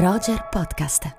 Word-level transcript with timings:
Roger 0.00 0.48
Podcast. 0.50 1.14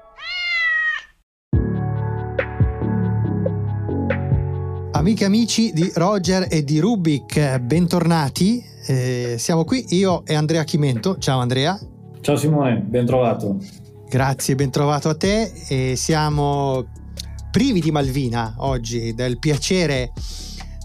Amiche 4.94 5.24
e 5.24 5.26
amici 5.28 5.72
di 5.72 5.92
Roger 5.94 6.48
e 6.50 6.64
di 6.64 6.80
Rubik, 6.80 7.60
bentornati. 7.60 8.66
Eh, 8.88 9.36
siamo 9.38 9.66
qui 9.66 9.86
io 9.90 10.26
e 10.26 10.34
Andrea 10.34 10.64
Chimento. 10.64 11.20
Ciao 11.20 11.40
Andrea. 11.40 11.80
Ciao 12.22 12.36
Simone, 12.36 12.78
ben 12.80 13.06
trovato. 13.06 13.60
Grazie, 14.10 14.56
ben 14.56 14.72
trovato 14.72 15.10
a 15.10 15.16
te. 15.16 15.52
E 15.68 15.96
siamo 15.96 16.88
privi 17.52 17.82
di 17.82 17.92
Malvina 17.92 18.56
oggi, 18.58 19.14
del 19.14 19.38
piacere 19.38 20.12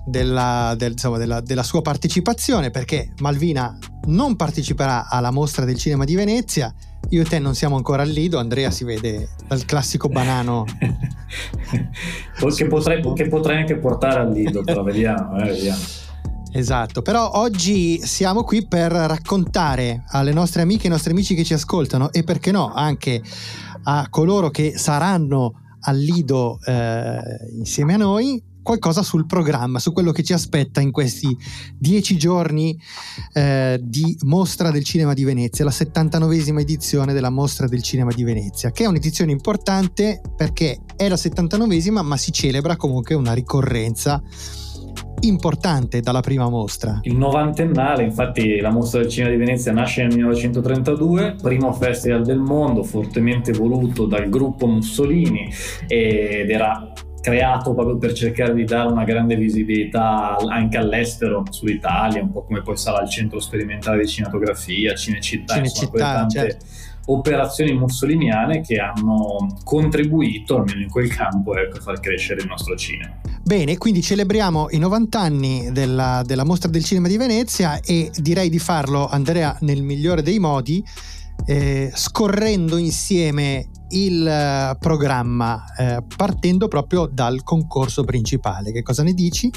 della, 0.04 0.74
del, 0.76 0.92
insomma, 0.92 1.16
della, 1.16 1.40
della 1.40 1.62
sua 1.62 1.80
partecipazione, 1.80 2.70
perché 2.70 3.14
Malvina 3.20 3.74
non 4.08 4.36
parteciperà 4.36 5.08
alla 5.08 5.30
mostra 5.30 5.64
del 5.64 5.78
cinema 5.78 6.04
di 6.04 6.14
Venezia 6.14 6.74
io 7.10 7.22
e 7.22 7.24
te 7.24 7.38
non 7.38 7.54
siamo 7.54 7.76
ancora 7.76 8.02
al 8.02 8.08
Lido, 8.08 8.38
Andrea 8.38 8.70
si 8.70 8.84
vede 8.84 9.28
dal 9.46 9.64
classico 9.64 10.08
banano. 10.08 10.64
che, 12.56 12.66
potrei, 12.66 13.02
che, 13.14 13.28
potrei, 13.28 13.58
anche 13.58 13.76
portare 13.76 14.20
al 14.20 14.32
Lido, 14.32 14.62
però 14.62 14.82
vediamo, 14.82 15.38
eh, 15.38 15.44
vediamo. 15.44 15.82
Esatto, 16.52 17.02
però 17.02 17.32
oggi 17.34 18.00
siamo 18.00 18.42
qui 18.42 18.66
per 18.66 18.90
raccontare 18.90 20.04
alle 20.08 20.32
nostre 20.32 20.62
amiche 20.62 20.84
e 20.84 20.86
ai 20.86 20.92
nostri 20.92 21.12
amici 21.12 21.34
che 21.34 21.44
ci 21.44 21.52
ascoltano 21.52 22.10
e 22.12 22.24
perché 22.24 22.50
no 22.50 22.72
anche 22.72 23.22
a 23.84 24.06
coloro 24.08 24.50
che 24.50 24.76
saranno 24.76 25.76
al 25.80 25.98
Lido 25.98 26.58
eh, 26.64 27.20
insieme 27.58 27.94
a 27.94 27.98
noi 27.98 28.42
qualcosa 28.66 29.04
sul 29.04 29.26
programma, 29.26 29.78
su 29.78 29.92
quello 29.92 30.10
che 30.10 30.24
ci 30.24 30.32
aspetta 30.32 30.80
in 30.80 30.90
questi 30.90 31.34
dieci 31.78 32.18
giorni 32.18 32.76
eh, 33.32 33.78
di 33.80 34.18
Mostra 34.24 34.72
del 34.72 34.82
Cinema 34.82 35.14
di 35.14 35.22
Venezia, 35.22 35.64
la 35.64 35.70
79esima 35.70 36.58
edizione 36.58 37.12
della 37.12 37.30
Mostra 37.30 37.68
del 37.68 37.80
Cinema 37.80 38.10
di 38.12 38.24
Venezia, 38.24 38.72
che 38.72 38.82
è 38.82 38.88
un'edizione 38.88 39.30
importante 39.30 40.20
perché 40.36 40.80
è 40.96 41.06
la 41.08 41.14
79esima, 41.14 42.02
ma 42.02 42.16
si 42.16 42.32
celebra 42.32 42.74
comunque 42.74 43.14
una 43.14 43.34
ricorrenza 43.34 44.20
importante 45.20 46.00
dalla 46.00 46.20
prima 46.20 46.48
mostra. 46.48 46.98
Il 47.02 47.16
novantennale, 47.16 48.02
infatti 48.02 48.58
la 48.58 48.70
mostra 48.70 49.00
del 49.00 49.08
cinema 49.08 49.30
di 49.30 49.38
Venezia 49.38 49.72
nasce 49.72 50.02
nel 50.02 50.14
1932, 50.16 51.36
primo 51.40 51.72
festival 51.72 52.24
del 52.24 52.38
mondo 52.38 52.82
fortemente 52.82 53.52
voluto 53.52 54.06
dal 54.06 54.28
gruppo 54.28 54.66
Mussolini 54.66 55.48
ed 55.86 56.50
era 56.50 56.92
creato 57.26 57.74
proprio 57.74 57.96
per 57.98 58.12
cercare 58.12 58.54
di 58.54 58.62
dare 58.62 58.86
una 58.88 59.02
grande 59.02 59.34
visibilità 59.34 60.36
anche 60.36 60.76
all'estero 60.76 61.42
sull'Italia, 61.50 62.22
un 62.22 62.30
po' 62.30 62.44
come 62.44 62.62
poi 62.62 62.76
sarà 62.76 63.02
il 63.02 63.08
centro 63.08 63.40
sperimentale 63.40 64.02
di 64.02 64.06
cinematografia, 64.06 64.94
Cinecittà, 64.94 65.54
Cinecittà 65.54 65.86
insomma, 65.86 66.12
tante 66.12 66.38
certo. 66.38 66.64
operazioni 67.06 67.72
mussoliniane 67.72 68.60
che 68.60 68.76
hanno 68.76 69.58
contribuito, 69.64 70.58
almeno 70.58 70.82
in 70.82 70.88
quel 70.88 71.12
campo, 71.12 71.56
ecco, 71.56 71.78
a 71.78 71.80
far 71.80 71.98
crescere 71.98 72.42
il 72.42 72.46
nostro 72.46 72.76
cinema. 72.76 73.20
Bene, 73.42 73.76
quindi 73.76 74.02
celebriamo 74.02 74.68
i 74.70 74.78
90 74.78 75.18
anni 75.18 75.72
della, 75.72 76.22
della 76.24 76.44
Mostra 76.44 76.70
del 76.70 76.84
Cinema 76.84 77.08
di 77.08 77.16
Venezia 77.16 77.80
e 77.80 78.08
direi 78.14 78.48
di 78.48 78.60
farlo, 78.60 79.08
Andrea, 79.08 79.56
nel 79.62 79.82
migliore 79.82 80.22
dei 80.22 80.38
modi, 80.38 80.80
eh, 81.44 81.90
scorrendo 81.92 82.76
insieme 82.76 83.66
il 83.90 84.26
eh, 84.26 84.76
programma 84.78 85.64
eh, 85.76 86.02
partendo 86.16 86.68
proprio 86.68 87.06
dal 87.06 87.42
concorso 87.42 88.04
principale. 88.04 88.72
Che 88.72 88.82
cosa 88.82 89.02
ne 89.02 89.12
dici? 89.12 89.50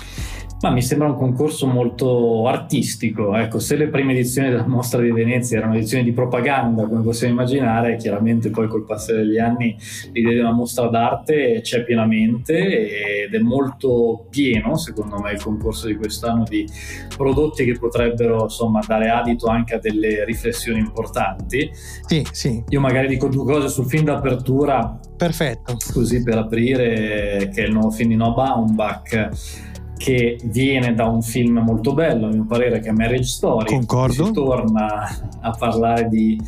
Ma 0.62 0.72
mi 0.72 0.82
sembra 0.82 1.08
un 1.08 1.16
concorso 1.16 1.68
molto 1.68 2.46
artistico. 2.48 3.34
Ecco, 3.36 3.60
se 3.60 3.78
le 3.78 3.88
prime 3.88 4.12
edizioni 4.12 4.50
della 4.50 4.68
mostra 4.68 5.02
di 5.02 5.10
Venezia 5.10 5.58
erano 5.58 5.76
edizioni 5.76 6.04
di 6.04 6.12
propaganda, 6.12 6.86
come 6.86 7.02
possiamo 7.02 7.34
immaginare, 7.34 7.96
chiaramente 7.96 8.50
poi 8.50 8.68
col 8.68 8.84
passare 8.84 9.20
degli 9.20 9.38
anni 9.38 9.78
l'idea 10.12 10.34
di 10.34 10.40
una 10.40 10.52
mostra 10.52 10.88
d'arte 10.88 11.62
c'è 11.62 11.86
pienamente 11.86 13.24
ed 13.24 13.34
è 13.34 13.40
molto 13.40 14.26
pieno, 14.30 14.76
secondo 14.76 15.20
me, 15.20 15.32
il 15.32 15.42
concorso 15.42 15.88
di 15.88 15.96
quest'anno 15.96 16.44
di 16.44 16.68
prodotti 17.16 17.64
che 17.64 17.78
potrebbero 17.80 18.44
insomma 18.44 18.82
dare 18.86 19.10
adito 19.10 19.48
anche 19.48 19.76
a 19.76 19.80
delle 19.80 20.26
riflessioni 20.26 20.80
importanti. 20.80 21.70
Sì, 22.06 22.26
sì. 22.32 22.62
Io 22.68 22.82
magari 22.82 23.08
dico 23.08 23.30
due 23.30 23.46
cose 23.46 23.70
sul 23.70 23.86
film 23.86 24.04
d'apertura. 24.04 25.00
Perfetto. 25.16 25.78
Così 25.94 26.22
per 26.22 26.38
aprire, 26.38 27.50
che 27.54 27.64
è 27.64 27.66
il 27.66 27.72
nuovo 27.72 27.92
film 27.92 28.10
di 28.10 28.16
Noah 28.16 28.34
Baumbach 28.34 29.68
che 30.00 30.40
viene 30.46 30.94
da 30.94 31.06
un 31.08 31.22
film 31.22 31.60
molto 31.60 31.94
bello, 31.94 32.28
a 32.28 32.30
mio 32.30 32.46
parere, 32.46 32.80
che 32.80 32.88
è 32.88 32.92
Marriage 32.94 33.28
Story. 33.28 33.66
Concordo. 33.66 34.26
Si 34.28 34.32
torna 34.32 35.08
a 35.42 35.52
parlare 35.52 36.08
di 36.08 36.40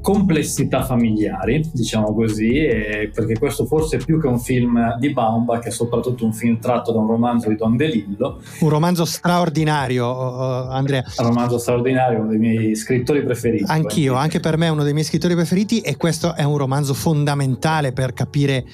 complessità 0.00 0.84
familiari, 0.84 1.68
diciamo 1.70 2.14
così, 2.14 2.66
perché 3.12 3.36
questo 3.38 3.66
forse 3.66 3.98
più 3.98 4.18
che 4.18 4.26
un 4.26 4.38
film 4.38 4.96
di 4.98 5.12
Baumbach 5.12 5.64
è 5.64 5.70
soprattutto 5.70 6.24
un 6.24 6.32
film 6.32 6.58
tratto 6.58 6.92
da 6.92 6.98
un 6.98 7.08
romanzo 7.08 7.50
di 7.50 7.56
Don 7.56 7.76
DeLillo. 7.76 8.40
Un 8.60 8.68
romanzo 8.70 9.04
straordinario, 9.04 10.06
uh, 10.06 10.70
Andrea. 10.70 11.04
Un 11.18 11.26
romanzo 11.26 11.58
straordinario, 11.58 12.20
uno 12.20 12.28
dei 12.28 12.38
miei 12.38 12.74
scrittori 12.74 13.22
preferiti. 13.22 13.64
Anch'io, 13.66 14.14
anche 14.14 14.40
per 14.40 14.56
me 14.56 14.68
è 14.68 14.70
uno 14.70 14.82
dei 14.82 14.94
miei 14.94 15.04
scrittori 15.04 15.34
preferiti 15.34 15.80
e 15.80 15.98
questo 15.98 16.34
è 16.34 16.42
un 16.42 16.56
romanzo 16.56 16.94
fondamentale 16.94 17.92
per 17.92 18.14
capire 18.14 18.64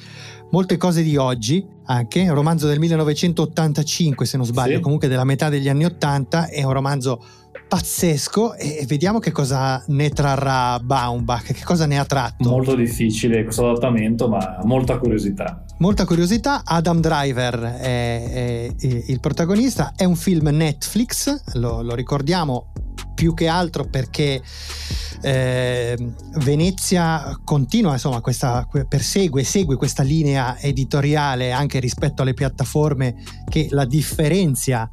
molte 0.55 0.77
cose 0.77 1.03
di 1.03 1.17
oggi, 1.17 1.67
anche, 1.87 2.21
un 2.21 2.35
romanzo 2.35 2.69
del 2.69 2.79
1985 2.79 4.25
se 4.25 4.37
non 4.37 4.47
sbaglio, 4.47 4.77
sì. 4.77 4.83
comunque 4.83 5.09
della 5.09 5.25
metà 5.25 5.49
degli 5.49 5.69
anni 5.69 5.85
80, 5.85 6.47
è 6.47 6.63
un 6.63 6.73
romanzo 6.73 7.21
pazzesco 7.67 8.55
e 8.55 8.85
vediamo 8.87 9.19
che 9.19 9.33
cosa 9.33 9.83
ne 9.89 10.11
trarrà 10.11 10.79
Baumbach, 10.79 11.53
che 11.53 11.65
cosa 11.65 11.87
ne 11.87 11.99
ha 11.99 12.05
tratto. 12.05 12.49
Molto 12.49 12.77
difficile 12.77 13.43
questo 13.43 13.69
adattamento, 13.69 14.29
ma 14.29 14.61
molta 14.63 14.97
curiosità. 14.99 15.65
Molta 15.79 16.05
curiosità, 16.05 16.63
Adam 16.65 17.01
Driver 17.01 17.59
è, 17.59 18.31
è, 18.31 18.77
è 18.79 19.03
il 19.09 19.19
protagonista, 19.19 19.95
è 19.97 20.05
un 20.05 20.15
film 20.15 20.51
Netflix, 20.51 21.55
lo, 21.55 21.83
lo 21.83 21.97
ricordiamo 21.97 22.71
più 23.25 23.33
che 23.33 23.49
altro 23.49 23.85
perché 23.87 24.43
eh, 25.23 25.97
Venezia 26.41 27.41
continua, 27.43 27.93
insomma, 27.93 28.21
questa, 28.21 28.69
persegue, 28.87 29.43
segue 29.45 29.77
questa 29.77 30.03
linea 30.03 30.59
editoriale 30.59 31.51
anche 31.51 31.79
rispetto 31.79 32.21
alle 32.21 32.35
piattaforme 32.35 33.15
che 33.49 33.69
la 33.71 33.87
differenzia 33.87 34.91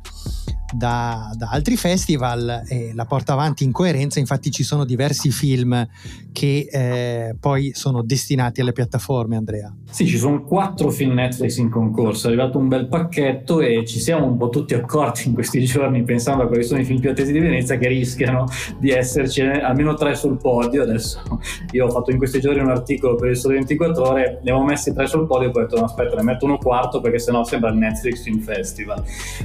da, 0.73 1.31
da, 1.35 1.49
altri 1.49 1.75
festival 1.75 2.63
e 2.67 2.91
la 2.93 3.05
porta 3.05 3.33
avanti 3.33 3.63
in 3.63 3.71
coerenza, 3.71 4.19
infatti 4.19 4.51
ci 4.51 4.63
sono 4.63 4.85
diversi 4.85 5.31
film 5.31 5.87
che 6.31 6.67
eh, 6.71 7.35
poi 7.39 7.71
sono 7.73 8.01
destinati 8.01 8.61
alle 8.61 8.71
piattaforme, 8.71 9.35
Andrea. 9.35 9.73
Sì, 9.89 10.07
ci 10.07 10.17
sono 10.17 10.43
quattro 10.43 10.89
film 10.89 11.13
Netflix 11.13 11.57
in 11.57 11.69
concorso, 11.69 12.27
è 12.27 12.31
arrivato 12.31 12.57
un 12.57 12.67
bel 12.67 12.87
pacchetto 12.87 13.59
e 13.59 13.85
ci 13.85 13.99
siamo 13.99 14.25
un 14.25 14.37
po' 14.37 14.49
tutti 14.49 14.73
accorti 14.73 15.27
in 15.27 15.33
questi 15.33 15.63
giorni 15.65 16.03
pensando 16.03 16.43
a 16.43 16.47
quali 16.47 16.63
sono 16.63 16.79
i 16.79 16.85
film 16.85 16.99
più 16.99 17.09
attesi 17.09 17.31
di 17.31 17.39
Venezia 17.39 17.77
che 17.77 17.87
rischiano 17.87 18.45
di 18.79 18.89
esserci 18.91 19.41
almeno 19.41 19.93
tre 19.95 20.15
sul 20.15 20.37
podio. 20.37 20.83
Adesso 20.83 21.39
io 21.71 21.85
ho 21.85 21.89
fatto 21.89 22.11
in 22.11 22.17
questi 22.17 22.39
giorni 22.39 22.61
un 22.61 22.69
articolo 22.69 23.15
per 23.15 23.31
il 23.31 23.37
Sole 23.37 23.55
24 23.55 24.07
ore, 24.07 24.39
ne 24.43 24.51
avevo 24.51 24.63
messi 24.65 24.93
tre 24.93 25.07
sul 25.07 25.27
podio 25.27 25.49
e 25.49 25.51
poi 25.51 25.63
ho 25.63 25.65
detto 25.65 25.79
no 25.79 25.85
aspetta 25.85 26.15
ne 26.15 26.23
metto 26.23 26.45
uno 26.45 26.57
quarto 26.57 27.01
perché 27.01 27.19
sennò 27.19 27.43
sembra 27.43 27.69
il 27.69 27.77
Netflix 27.77 28.23
Film 28.23 28.39
Festival, 28.39 29.03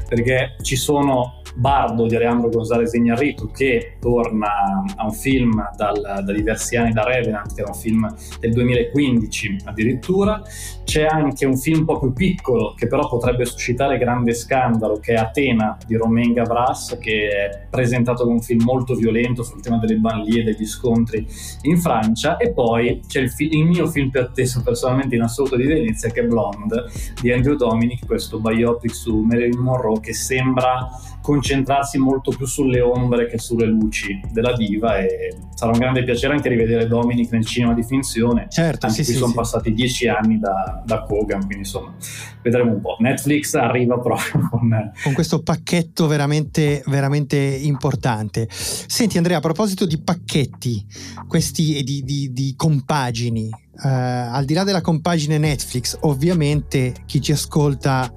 perché 0.09 0.57
ci 0.63 0.77
sono 0.77 1.16
Bardo 1.57 2.07
di 2.07 2.15
Alejandro 2.15 2.51
González 2.51 2.93
Iñárritu 2.93 3.51
che 3.51 3.97
torna 3.99 4.85
a 4.95 5.05
un 5.05 5.13
film 5.13 5.71
dal, 5.75 6.01
da 6.01 6.33
diversi 6.33 6.77
anni 6.77 6.93
da 6.93 7.03
Revenant 7.03 7.55
che 7.55 7.63
era 7.63 7.71
un 7.71 7.79
film 7.79 8.15
del 8.39 8.53
2015 8.53 9.57
addirittura. 9.65 10.43
C'è 10.85 11.05
anche 11.05 11.47
un 11.47 11.57
film 11.57 11.81
un 11.81 11.85
po' 11.87 11.99
più 11.99 12.13
piccolo 12.13 12.75
che 12.77 12.87
però 12.87 13.09
potrebbe 13.09 13.45
suscitare 13.45 13.99
grande 13.99 14.35
scandalo 14.35 14.99
che 14.99 15.15
è 15.15 15.17
Atena 15.17 15.77
di 15.87 15.97
Romain 15.97 16.33
Gavras 16.33 16.99
che 17.01 17.29
è 17.29 17.67
presentato 17.71 18.25
come 18.25 18.35
un 18.35 18.43
film 18.43 18.63
molto 18.63 18.95
violento 18.95 19.43
sul 19.43 19.61
tema 19.61 19.79
delle 19.79 19.97
banlieue 19.97 20.43
e 20.43 20.45
degli 20.45 20.67
scontri 20.67 21.27
in 21.63 21.79
Francia. 21.79 22.37
E 22.37 22.53
poi 22.53 23.01
c'è 23.07 23.21
il, 23.21 23.31
fi- 23.31 23.57
il 23.57 23.65
mio 23.65 23.87
film 23.87 24.11
più 24.11 24.21
atteso 24.21 24.63
personalmente 24.63 25.17
in 25.17 25.23
assoluto 25.23 25.57
di 25.57 25.65
Venezia 25.65 26.11
che 26.11 26.21
è 26.21 26.25
Blonde 26.25 26.85
di 27.21 27.33
Andrew 27.33 27.57
Dominic 27.57 28.07
questo 28.07 28.39
biopic 28.39 28.95
su 28.95 29.21
Marilyn 29.21 29.59
Monroe 29.59 30.01
che 30.01 30.13
sembra 30.13 30.89
concentrarsi 31.21 31.99
molto 31.99 32.31
più 32.31 32.47
sulle 32.47 32.81
ombre 32.81 33.27
che 33.27 33.39
sulle 33.39 33.67
luci 33.67 34.21
della 34.31 34.53
diva 34.53 34.99
e 34.99 35.37
sarà 35.55 35.73
un 35.73 35.79
grande 35.79 36.05
piacere 36.05 36.35
anche 36.35 36.49
rivedere 36.49 36.87
Dominic 36.87 37.33
nel 37.33 37.45
cinema 37.45 37.75
di 37.75 37.83
finzione. 37.83 38.47
Certo, 38.49 38.87
anche 38.87 39.03
sì, 39.03 39.05
qui 39.05 39.13
sì, 39.13 39.19
sono 39.19 39.31
sì. 39.31 39.37
passati 39.37 39.73
dieci 39.73 40.07
anni 40.07 40.39
da, 40.39 40.83
da 40.85 41.03
Kogan, 41.03 41.41
quindi 41.41 41.59
insomma 41.59 41.95
vedremo 42.43 42.73
un 42.73 42.81
po'. 42.81 42.97
Netflix 43.01 43.55
arriva 43.55 43.99
proprio 43.99 44.47
con... 44.51 44.93
con 45.03 45.13
questo 45.15 45.43
pacchetto 45.43 46.07
veramente, 46.07 46.83
veramente 46.87 47.37
importante. 47.37 48.47
Senti 48.51 49.17
Andrea, 49.17 49.39
a 49.39 49.41
proposito 49.41 49.85
di 49.85 50.01
pacchetti, 50.01 50.87
questi 51.27 51.83
di, 51.83 52.03
di, 52.05 52.33
di 52.33 52.55
compagini, 52.57 53.49
eh, 53.49 53.89
al 53.89 54.45
di 54.45 54.55
là 54.55 54.63
della 54.63 54.81
compagine 54.81 55.39
Netflix, 55.39 55.97
ovviamente 56.03 56.95
chi 57.07 57.21
ci 57.21 57.33
ascolta 57.33 58.13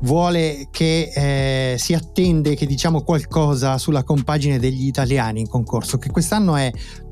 vuole 0.00 0.68
che 0.70 1.10
eh, 1.14 1.78
si 1.78 1.94
attende 1.94 2.54
che 2.54 2.66
diciamo 2.66 3.02
qualcosa 3.02 3.78
sulla 3.78 4.04
compagine 4.04 4.58
degli 4.58 4.86
italiani 4.86 5.40
in 5.40 5.48
concorso, 5.48 5.98
che 5.98 6.10
quest'anno 6.10 6.56
è 6.56 6.70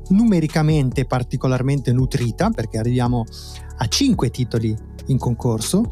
numericamente 0.09 1.05
particolarmente 1.05 1.91
nutrita 1.91 2.49
perché 2.49 2.77
arriviamo 2.77 3.23
a 3.77 3.87
5 3.87 4.29
titoli 4.29 4.75
in 5.07 5.17
concorso 5.17 5.91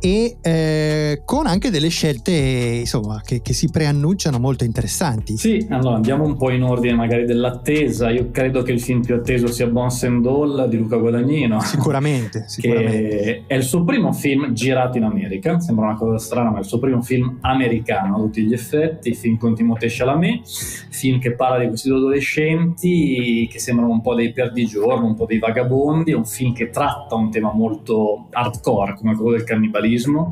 e 0.00 0.36
eh, 0.40 1.22
con 1.26 1.46
anche 1.46 1.70
delle 1.70 1.88
scelte 1.88 2.32
insomma, 2.32 3.20
che, 3.22 3.42
che, 3.42 3.52
si 3.52 3.68
preannunciano 3.68 4.38
molto 4.38 4.64
interessanti. 4.64 5.36
Sì, 5.36 5.66
allora 5.68 5.96
andiamo 5.96 6.24
un 6.24 6.36
po' 6.36 6.50
in 6.50 6.62
ordine 6.62 6.94
magari 6.94 7.26
dell'attesa. 7.26 8.10
Io 8.10 8.30
credo 8.30 8.62
che 8.62 8.72
il 8.72 8.80
film 8.80 9.02
più 9.02 9.14
atteso 9.14 9.48
sia 9.48 9.66
Bones 9.66 10.02
and 10.04 10.24
All 10.24 10.68
di 10.68 10.78
Luca 10.78 10.96
Guadagnino. 10.96 11.60
Sicuramente, 11.60 12.44
sicuramente. 12.48 12.98
Che 12.98 13.44
è 13.46 13.54
il 13.54 13.62
suo 13.62 13.84
primo 13.84 14.12
film 14.12 14.52
girato 14.54 14.96
in 14.96 15.04
America. 15.04 15.60
Sembra 15.60 15.86
una 15.86 15.96
cosa 15.96 16.18
strana, 16.18 16.50
ma 16.50 16.56
è 16.56 16.60
il 16.60 16.66
suo 16.66 16.78
primo 16.78 17.02
film 17.02 17.38
americano 17.42 18.16
a 18.16 18.18
tutti 18.20 18.42
gli 18.42 18.54
effetti. 18.54 19.14
Film 19.14 19.36
con 19.36 19.54
Timothée 19.54 19.90
Chalamet, 19.90 20.40
film 20.88 21.20
che 21.20 21.34
parla 21.34 21.58
di 21.58 21.68
questi 21.68 21.88
due 21.88 21.98
adolescenti 21.98 23.46
che 23.50 23.58
sembrano 23.58 23.92
un 23.92 24.00
po' 24.00 24.14
dei 24.14 24.32
perdigiorno, 24.32 25.04
un 25.04 25.14
po' 25.14 25.26
dei 25.26 25.38
vagabondi. 25.38 26.12
È 26.12 26.16
un 26.16 26.24
film 26.24 26.54
che 26.54 26.70
tratta 26.70 27.16
un 27.16 27.30
tema 27.30 27.52
molto 27.52 28.28
hardcore 28.30 28.94
come 28.94 29.14
quello 29.14 29.32
del 29.32 29.44
cannibalismo 29.44 29.88
giornalismo 29.90 30.30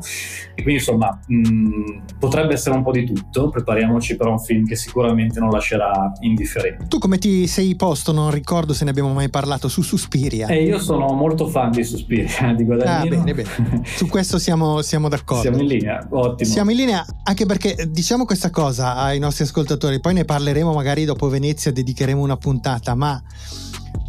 e 0.55 0.61
quindi 0.61 0.73
insomma 0.73 1.19
mh, 1.25 2.17
potrebbe 2.19 2.53
essere 2.53 2.75
un 2.75 2.83
po' 2.83 2.91
di 2.91 3.05
tutto, 3.05 3.49
prepariamoci 3.49 4.15
per 4.15 4.27
un 4.27 4.39
film 4.39 4.65
che 4.65 4.75
sicuramente 4.75 5.39
non 5.39 5.49
lascerà 5.49 6.11
indifferente. 6.21 6.87
Tu 6.87 6.97
come 6.97 7.17
ti 7.17 7.47
sei 7.47 7.75
posto, 7.75 8.11
non 8.11 8.31
ricordo 8.31 8.73
se 8.73 8.83
ne 8.85 8.89
abbiamo 8.89 9.13
mai 9.13 9.29
parlato, 9.29 9.67
su 9.67 9.81
Suspiria? 9.81 10.47
Eh, 10.47 10.63
io 10.63 10.79
sono 10.79 11.13
molto 11.13 11.47
fan 11.47 11.71
di 11.71 11.83
Suspiria, 11.83 12.53
di 12.55 12.63
Guadagnino. 12.63 13.15
Ah, 13.15 13.23
bene, 13.23 13.33
bene. 13.33 13.81
su 13.83 14.07
questo 14.07 14.37
siamo, 14.37 14.81
siamo 14.81 15.09
d'accordo. 15.09 15.43
Siamo 15.43 15.59
in 15.59 15.67
linea, 15.67 16.07
ottimo. 16.09 16.49
Siamo 16.49 16.71
in 16.71 16.77
linea 16.77 17.05
anche 17.23 17.45
perché 17.45 17.87
diciamo 17.89 18.25
questa 18.25 18.49
cosa 18.49 18.95
ai 18.95 19.19
nostri 19.19 19.43
ascoltatori, 19.43 19.99
poi 19.99 20.13
ne 20.13 20.25
parleremo 20.25 20.73
magari 20.73 21.05
dopo 21.05 21.27
Venezia, 21.27 21.71
dedicheremo 21.71 22.21
una 22.21 22.37
puntata, 22.37 22.95
ma... 22.95 23.21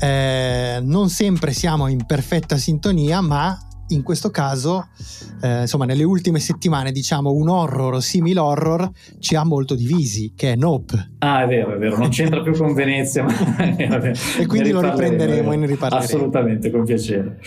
Eh, 0.03 0.79
non 0.83 1.11
sempre 1.11 1.53
siamo 1.53 1.87
in 1.87 2.07
perfetta 2.07 2.57
sintonia, 2.57 3.21
ma 3.21 3.59
in 3.91 4.03
questo 4.03 4.31
caso, 4.31 4.89
eh, 5.43 5.63
insomma, 5.63 5.85
nelle 5.85 6.05
ultime 6.05 6.39
settimane, 6.39 6.93
diciamo, 6.93 7.33
un 7.33 7.49
horror 7.49 7.95
o 7.95 8.01
simil 8.01 8.39
horror 8.39 8.91
ci 9.19 9.35
ha 9.35 9.45
molto 9.45 9.75
divisi, 9.75 10.33
che 10.35 10.53
è 10.53 10.57
Nope. 10.57 11.13
Ah, 11.19 11.43
è 11.43 11.47
vero, 11.47 11.75
è 11.75 11.79
vero, 11.79 11.97
non 11.97 12.09
c'entra 12.09 12.41
più 12.41 12.57
con 12.57 12.73
Venezia, 12.73 13.23
ma 13.23 13.33
e 14.39 14.47
quindi 14.47 14.71
lo 14.71 14.81
riprenderemo 14.81 15.53
e 15.53 15.57
ne 15.57 15.67
riparleremo. 15.67 16.05
Assolutamente, 16.05 16.71
con 16.71 16.85
piacere. 16.85 17.39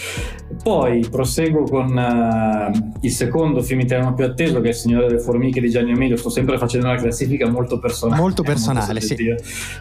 Poi 0.62 1.06
proseguo 1.10 1.64
con 1.64 1.96
uh, 1.96 2.98
il 3.02 3.12
secondo 3.12 3.62
film 3.62 3.82
italiano 3.82 4.14
più 4.14 4.26
atteso, 4.26 4.60
che 4.62 4.68
è 4.68 4.70
Il 4.70 4.76
Signore 4.76 5.08
delle 5.08 5.20
Formiche 5.20 5.62
di 5.62 5.70
Gianni 5.70 5.92
Emilio. 5.92 6.18
Sto 6.18 6.30
sempre 6.30 6.58
facendo 6.58 6.88
una 6.88 6.98
classifica 6.98 7.50
molto 7.50 7.80
personale. 7.80 8.20
Molto 8.20 8.44
personale, 8.44 9.00
molto 9.00 9.06
sì. 9.06 9.36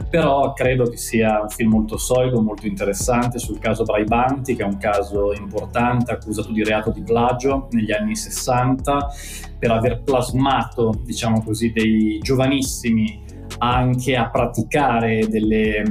Però 0.08 0.52
credo 0.52 0.88
che 0.88 0.96
sia 0.96 1.40
un 1.42 1.48
film 1.48 1.70
molto 1.70 1.96
solido, 1.96 2.40
molto 2.40 2.66
interessante 2.66 3.38
sul 3.38 3.58
caso 3.58 3.84
Braibanti, 3.84 4.54
che 4.54 4.62
è 4.62 4.66
un 4.66 4.78
caso 4.78 5.32
importante, 5.32 6.12
accusato 6.12 6.51
di 6.52 6.62
reato 6.62 6.90
di 6.90 7.02
plagio 7.02 7.68
negli 7.72 7.92
anni 7.92 8.14
60 8.14 9.08
per 9.58 9.70
aver 9.70 10.02
plasmato, 10.02 10.92
diciamo 11.04 11.42
così, 11.42 11.72
dei 11.72 12.18
giovanissimi 12.20 13.20
anche 13.58 14.16
a 14.16 14.28
praticare 14.30 15.28
delle 15.28 15.82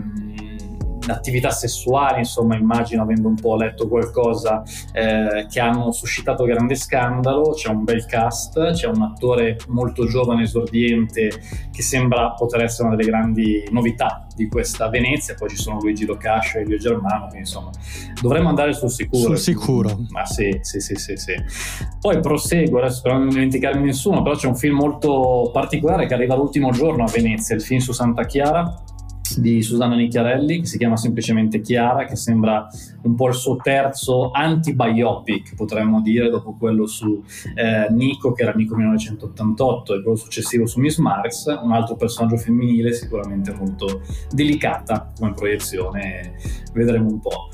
attività 1.08 1.50
sessuali, 1.50 2.20
insomma, 2.20 2.56
immagino 2.56 3.02
avendo 3.02 3.28
un 3.28 3.36
po' 3.36 3.56
letto 3.56 3.88
qualcosa 3.88 4.64
eh, 4.94 5.46
che 5.50 5.60
hanno 5.60 5.92
suscitato 5.92 6.44
grande 6.44 6.76
scandalo. 6.76 7.52
C'è 7.52 7.70
un 7.70 7.84
bel 7.84 8.06
cast, 8.06 8.72
c'è 8.72 8.88
un 8.88 9.02
attore 9.02 9.58
molto 9.68 10.06
giovane, 10.06 10.44
esordiente, 10.44 11.32
che 11.72 11.82
sembra 11.82 12.32
poter 12.32 12.64
essere 12.64 12.88
una 12.88 12.96
delle 12.96 13.10
grandi 13.10 13.68
novità 13.72 14.26
di 14.36 14.48
questa 14.48 14.90
Venezia. 14.90 15.36
Poi 15.36 15.50
ci 15.50 15.58
sono 15.58 15.80
Luigi 15.80 16.06
Locascio 16.06 16.58
e 16.58 16.62
Elio 16.62 16.78
Germano, 16.78 17.28
quindi 17.28 17.40
insomma 17.40 17.70
dovremmo 18.22 18.50
andare 18.50 18.74
sul 18.74 18.90
sicuro. 18.90 19.24
Sul 19.24 19.38
sicuro. 19.38 20.00
Ma 20.10 20.26
sì, 20.26 20.60
sì, 20.62 20.80
sì, 20.80 20.96
sì, 20.96 21.16
sì. 21.16 21.34
Poi 22.00 22.20
proseguo, 22.20 22.80
adesso 22.80 23.02
per 23.02 23.14
non 23.14 23.30
dimenticarmi 23.30 23.86
nessuno, 23.86 24.22
però 24.22 24.36
c'è 24.36 24.48
un 24.48 24.56
film 24.56 24.76
molto 24.76 25.50
particolare 25.54 26.06
che 26.06 26.14
arriva 26.14 26.36
l'ultimo 26.36 26.72
giorno 26.72 27.04
a 27.04 27.12
Venezia, 27.12 27.56
il 27.56 27.62
film 27.62 27.80
su 27.80 27.92
Santa 27.92 28.26
Chiara 28.26 28.84
di 29.40 29.62
Susanna 29.62 29.96
Nicchiarelli 29.96 30.62
che 30.62 30.66
si 30.66 30.78
chiama 30.78 30.98
semplicemente 30.98 31.62
Chiara 31.62 32.06
che 32.06 32.16
sembra 32.16 32.68
un 33.04 33.16
po' 33.16 33.28
il 33.28 33.34
suo 33.34 33.58
terzo 33.58 34.32
anti-biopic 34.32 35.56
potremmo 35.56 36.02
dire 36.02 36.30
dopo 36.30 36.56
quello 36.58 36.86
su 36.86 37.24
eh, 37.56 37.88
Nico 37.92 38.34
che 38.34 38.44
era 38.44 38.54
Nico 38.54 38.76
1988 38.76 39.96
e 39.96 40.02
quello 40.02 40.18
successivo 40.18 40.66
su 40.66 40.80
Miss 40.80 40.98
Marx 40.98 41.46
un 41.62 41.72
altro 41.72 41.96
personaggio 41.96 42.38
femminile 42.38 42.94
sicuramente 42.94 43.54
molto 43.54 44.02
delicata 44.32 45.12
come 45.18 45.34
proiezione 45.34 46.34
vedremo 46.74 47.10
un 47.10 47.20
po' 47.20 47.50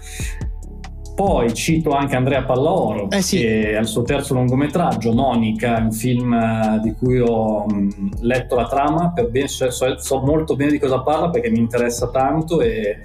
Poi 1.17 1.51
cito 1.55 1.93
anche 1.93 2.15
Andrea 2.15 2.43
Pallaoro, 2.43 3.09
eh 3.09 3.23
sì. 3.23 3.39
che 3.39 3.71
è 3.71 3.79
il 3.79 3.87
suo 3.87 4.03
terzo 4.03 4.35
lungometraggio, 4.35 5.11
Monica, 5.13 5.79
un 5.79 5.91
film 5.91 6.31
eh, 6.31 6.79
di 6.83 6.93
cui 6.93 7.17
ho 7.19 7.65
mm, 7.65 7.89
letto 8.19 8.55
la 8.55 8.67
trama, 8.67 9.11
ben, 9.27 9.47
so, 9.47 9.67
so, 9.71 10.19
molto 10.19 10.55
bene 10.55 10.69
di 10.69 10.77
cosa 10.77 11.01
parla 11.01 11.31
perché 11.31 11.49
mi 11.49 11.57
interessa 11.57 12.11
tanto 12.11 12.61
e 12.61 12.99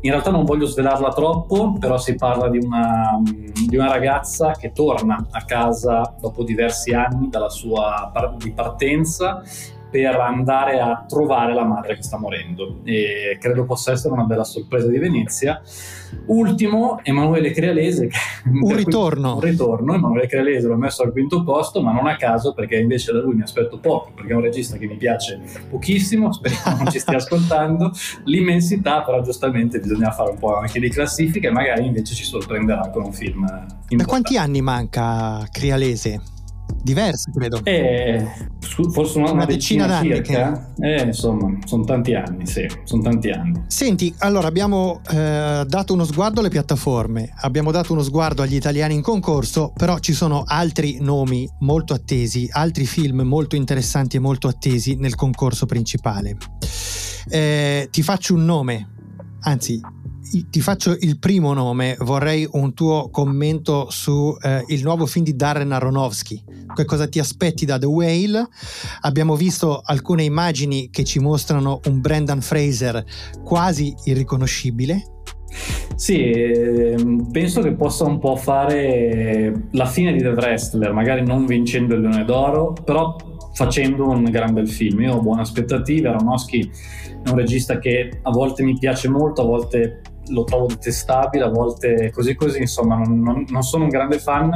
in 0.00 0.10
realtà 0.10 0.30
non 0.30 0.46
voglio 0.46 0.64
svelarla 0.64 1.10
troppo, 1.10 1.76
però 1.78 1.98
si 1.98 2.14
parla 2.14 2.48
di 2.48 2.56
una, 2.56 3.18
mm, 3.18 3.66
di 3.68 3.76
una 3.76 3.88
ragazza 3.88 4.52
che 4.52 4.72
torna 4.72 5.26
a 5.30 5.44
casa 5.44 6.16
dopo 6.18 6.44
diversi 6.44 6.94
anni 6.94 7.28
dalla 7.28 7.50
sua 7.50 8.08
par- 8.10 8.36
di 8.38 8.50
partenza 8.52 9.42
per 9.92 10.18
andare 10.18 10.80
a 10.80 11.04
trovare 11.06 11.52
la 11.52 11.64
madre 11.64 11.96
che 11.96 12.02
sta 12.02 12.18
morendo 12.18 12.80
e 12.84 13.36
credo 13.38 13.66
possa 13.66 13.92
essere 13.92 14.14
una 14.14 14.24
bella 14.24 14.42
sorpresa 14.42 14.88
di 14.88 14.98
Venezia. 14.98 15.60
Ultimo, 16.26 17.00
Emanuele 17.02 17.50
Crealese. 17.50 18.08
Un 18.46 18.74
ritorno. 18.74 19.34
Un 19.34 19.40
ritorno, 19.40 19.94
Emanuele 19.94 20.26
Crealese 20.26 20.66
l'ho 20.66 20.76
messo 20.76 21.02
al 21.02 21.12
quinto 21.12 21.44
posto, 21.44 21.82
ma 21.82 21.92
non 21.92 22.06
a 22.06 22.16
caso 22.16 22.54
perché 22.54 22.76
invece 22.76 23.12
da 23.12 23.20
lui 23.20 23.34
mi 23.34 23.42
aspetto 23.42 23.78
poco, 23.78 24.12
perché 24.14 24.32
è 24.32 24.34
un 24.34 24.40
regista 24.40 24.78
che 24.78 24.86
mi 24.86 24.96
piace 24.96 25.40
pochissimo, 25.68 26.32
speriamo 26.32 26.78
non 26.78 26.90
ci 26.90 26.98
stia 26.98 27.16
ascoltando, 27.20 27.92
l'immensità, 28.24 29.02
però 29.02 29.20
giustamente 29.20 29.78
bisogna 29.78 30.10
fare 30.10 30.30
un 30.30 30.38
po' 30.38 30.56
anche 30.56 30.80
di 30.80 30.88
classifica 30.88 31.48
e 31.48 31.52
magari 31.52 31.84
invece 31.84 32.14
ci 32.14 32.24
sorprenderà 32.24 32.88
con 32.88 33.04
un 33.04 33.12
film. 33.12 33.42
Importante. 33.42 33.96
Da 33.96 34.04
quanti 34.06 34.36
anni 34.38 34.62
manca 34.62 35.46
Crialese? 35.50 36.31
Diverse, 36.82 37.30
credo. 37.32 37.60
Eh, 37.64 38.26
forse 38.90 39.18
una, 39.18 39.32
una 39.32 39.44
decina, 39.44 39.86
decina 39.86 39.86
d'anni. 39.86 40.24
Circa. 40.24 40.72
Che... 40.74 40.94
Eh, 40.94 41.02
insomma, 41.02 41.58
sono 41.64 41.84
tanti 41.84 42.14
anni, 42.14 42.46
sì, 42.46 42.66
sono 42.84 43.02
tanti 43.02 43.30
anni. 43.30 43.64
Senti, 43.66 44.14
allora 44.18 44.48
abbiamo 44.48 45.00
eh, 45.10 45.64
dato 45.66 45.92
uno 45.92 46.04
sguardo 46.04 46.40
alle 46.40 46.48
piattaforme, 46.48 47.32
abbiamo 47.40 47.70
dato 47.70 47.92
uno 47.92 48.02
sguardo 48.02 48.42
agli 48.42 48.54
italiani 48.54 48.94
in 48.94 49.02
concorso, 49.02 49.72
però 49.74 49.98
ci 49.98 50.12
sono 50.12 50.42
altri 50.46 50.98
nomi 51.00 51.48
molto 51.60 51.94
attesi, 51.94 52.48
altri 52.50 52.86
film 52.86 53.20
molto 53.22 53.56
interessanti 53.56 54.16
e 54.16 54.20
molto 54.20 54.48
attesi 54.48 54.94
nel 54.96 55.14
concorso 55.14 55.66
principale. 55.66 56.36
Eh, 57.28 57.88
ti 57.90 58.02
faccio 58.02 58.34
un 58.34 58.44
nome, 58.44 58.88
anzi 59.42 59.80
ti 60.48 60.60
faccio 60.60 60.96
il 60.98 61.18
primo 61.18 61.52
nome, 61.52 61.96
vorrei 62.00 62.48
un 62.52 62.72
tuo 62.72 63.10
commento 63.10 63.88
su 63.90 64.34
eh, 64.40 64.64
il 64.68 64.82
nuovo 64.82 65.04
film 65.04 65.24
di 65.24 65.36
Darren 65.36 65.72
Aronofsky. 65.72 66.42
Che 66.74 66.84
cosa 66.86 67.06
ti 67.06 67.18
aspetti 67.18 67.66
da 67.66 67.78
The 67.78 67.86
Whale? 67.86 68.48
Abbiamo 69.02 69.36
visto 69.36 69.82
alcune 69.84 70.24
immagini 70.24 70.88
che 70.90 71.04
ci 71.04 71.18
mostrano 71.18 71.80
un 71.86 72.00
Brendan 72.00 72.40
Fraser 72.40 73.04
quasi 73.44 73.94
irriconoscibile. 74.04 75.04
Sì, 75.96 76.30
ehm, 76.30 77.30
penso 77.30 77.60
che 77.60 77.74
possa 77.74 78.04
un 78.04 78.18
po' 78.18 78.36
fare 78.36 79.66
la 79.72 79.86
fine 79.86 80.12
di 80.12 80.20
The 80.20 80.30
Wrestler, 80.30 80.92
magari 80.92 81.26
non 81.26 81.44
vincendo 81.44 81.94
il 81.94 82.00
Leone 82.00 82.24
d'Oro, 82.24 82.72
però 82.72 83.16
facendo 83.52 84.08
un 84.08 84.24
gran 84.24 84.54
bel 84.54 84.68
film. 84.68 85.02
Io 85.02 85.16
ho 85.16 85.20
buone 85.20 85.42
aspettative, 85.42 86.08
Aronofsky 86.08 86.70
è 87.22 87.28
un 87.28 87.36
regista 87.36 87.78
che 87.78 88.20
a 88.22 88.30
volte 88.30 88.62
mi 88.62 88.78
piace 88.78 89.08
molto, 89.08 89.42
a 89.42 89.44
volte 89.44 90.00
lo 90.28 90.44
trovo 90.44 90.66
detestabile, 90.66 91.44
a 91.44 91.48
volte 91.48 92.10
così 92.12 92.34
così, 92.34 92.60
insomma 92.60 92.96
non, 92.96 93.20
non, 93.20 93.44
non 93.48 93.62
sono 93.62 93.84
un 93.84 93.90
grande 93.90 94.18
fan 94.18 94.50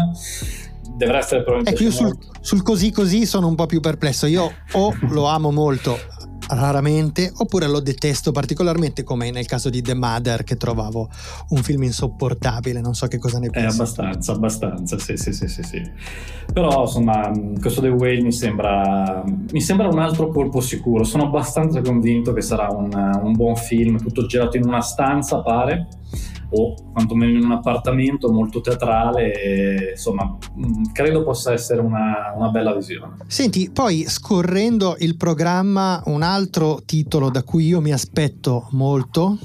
dovrà 0.97 1.19
essere 1.19 1.43
probabilmente. 1.43 1.83
Ecco, 1.83 1.83
io 1.83 1.91
sul, 1.91 2.19
sul, 2.41 2.63
così 2.63 2.91
così 2.91 3.27
sono 3.27 3.49
un 3.49 3.55
po' 3.55 3.67
più 3.67 3.81
perplesso. 3.81 4.27
Io 4.27 4.51
o 4.73 4.97
lo 5.11 5.27
amo 5.27 5.51
molto 5.51 5.99
raramente 6.49 7.33
oppure 7.37 7.67
lo 7.67 7.81
detesto 7.81 8.33
particolarmente 8.33 9.03
come 9.03 9.31
nel 9.31 9.47
caso 9.47 9.71
di 9.71 9.83
The 9.83 9.95
Mother 9.95 10.45
che 10.45 10.57
trovavo 10.57 11.09
un 11.51 11.63
film 11.63 11.85
insopportabile 11.85 12.81
non 12.81 12.95
so 12.95 13.07
che 13.07 13.19
cosa 13.19 13.39
ne 13.39 13.51
pensi 13.51 13.69
è 13.69 13.81
abbastanza 13.81 14.33
abbastanza 14.33 14.99
sì 14.99 15.17
sì 15.17 15.33
sì 15.33 15.49
sì, 15.49 15.63
sì. 15.63 15.83
però 16.53 16.83
insomma 16.83 17.31
questo 17.61 17.81
The 17.81 17.89
Whale 17.89 18.23
mi 18.23 18.33
sembra 18.33 19.25
mi 19.25 19.61
sembra 19.61 19.89
un 19.89 19.99
altro 19.99 20.29
colpo 20.29 20.61
sicuro 20.61 21.05
sono 21.05 21.25
abbastanza 21.25 21.81
convinto 21.81 22.33
che 22.33 22.43
sarà 22.43 22.69
un, 22.71 22.93
un 22.93 23.33
buon 23.33 23.57
film 23.57 23.99
tutto 23.99 24.27
girato 24.27 24.57
in 24.57 24.67
una 24.67 24.81
stanza 24.81 25.41
pare 25.41 25.89
o 26.51 26.75
quantomeno 26.93 27.39
in 27.39 27.45
un 27.45 27.53
appartamento 27.53 28.31
molto 28.31 28.61
teatrale, 28.61 29.33
e, 29.33 29.91
insomma, 29.91 30.37
mm, 30.59 30.85
credo 30.93 31.23
possa 31.23 31.53
essere 31.53 31.81
una, 31.81 32.33
una, 32.37 32.49
bella 32.49 32.75
visione. 32.75 33.17
Senti, 33.27 33.71
poi 33.71 34.05
scorrendo 34.07 34.97
il 35.01 35.17
programma, 35.17 36.03
un 36.07 36.23
altro 36.23 36.36
titolo 36.85 37.31
da 37.31 37.43
cui 37.43 37.67
io 37.67 37.81
mi 37.81 37.93
aspetto 37.93 38.69
molto 38.73 39.39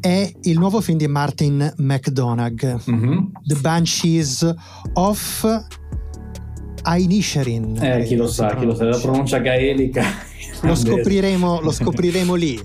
è 0.00 0.32
il 0.42 0.58
nuovo 0.58 0.80
film 0.80 0.98
di 0.98 1.06
Martin 1.06 1.74
McDonagh, 1.76 2.90
mm-hmm. 2.90 3.18
The 3.44 3.54
Banshees 3.60 4.54
of 4.94 5.64
Ainisherin. 6.82 7.78
Eh, 7.80 8.02
chi 8.02 8.16
lo 8.16 8.26
sa, 8.26 8.56
chi 8.56 8.64
lo 8.64 8.74
sa, 8.74 8.84
la 8.84 8.98
pronuncia 8.98 9.38
gaelica. 9.38 10.04
Lo 10.62 10.74
scopriremo, 10.74 11.60
lo 11.60 11.70
scopriremo 11.72 12.34
lì. 12.34 12.60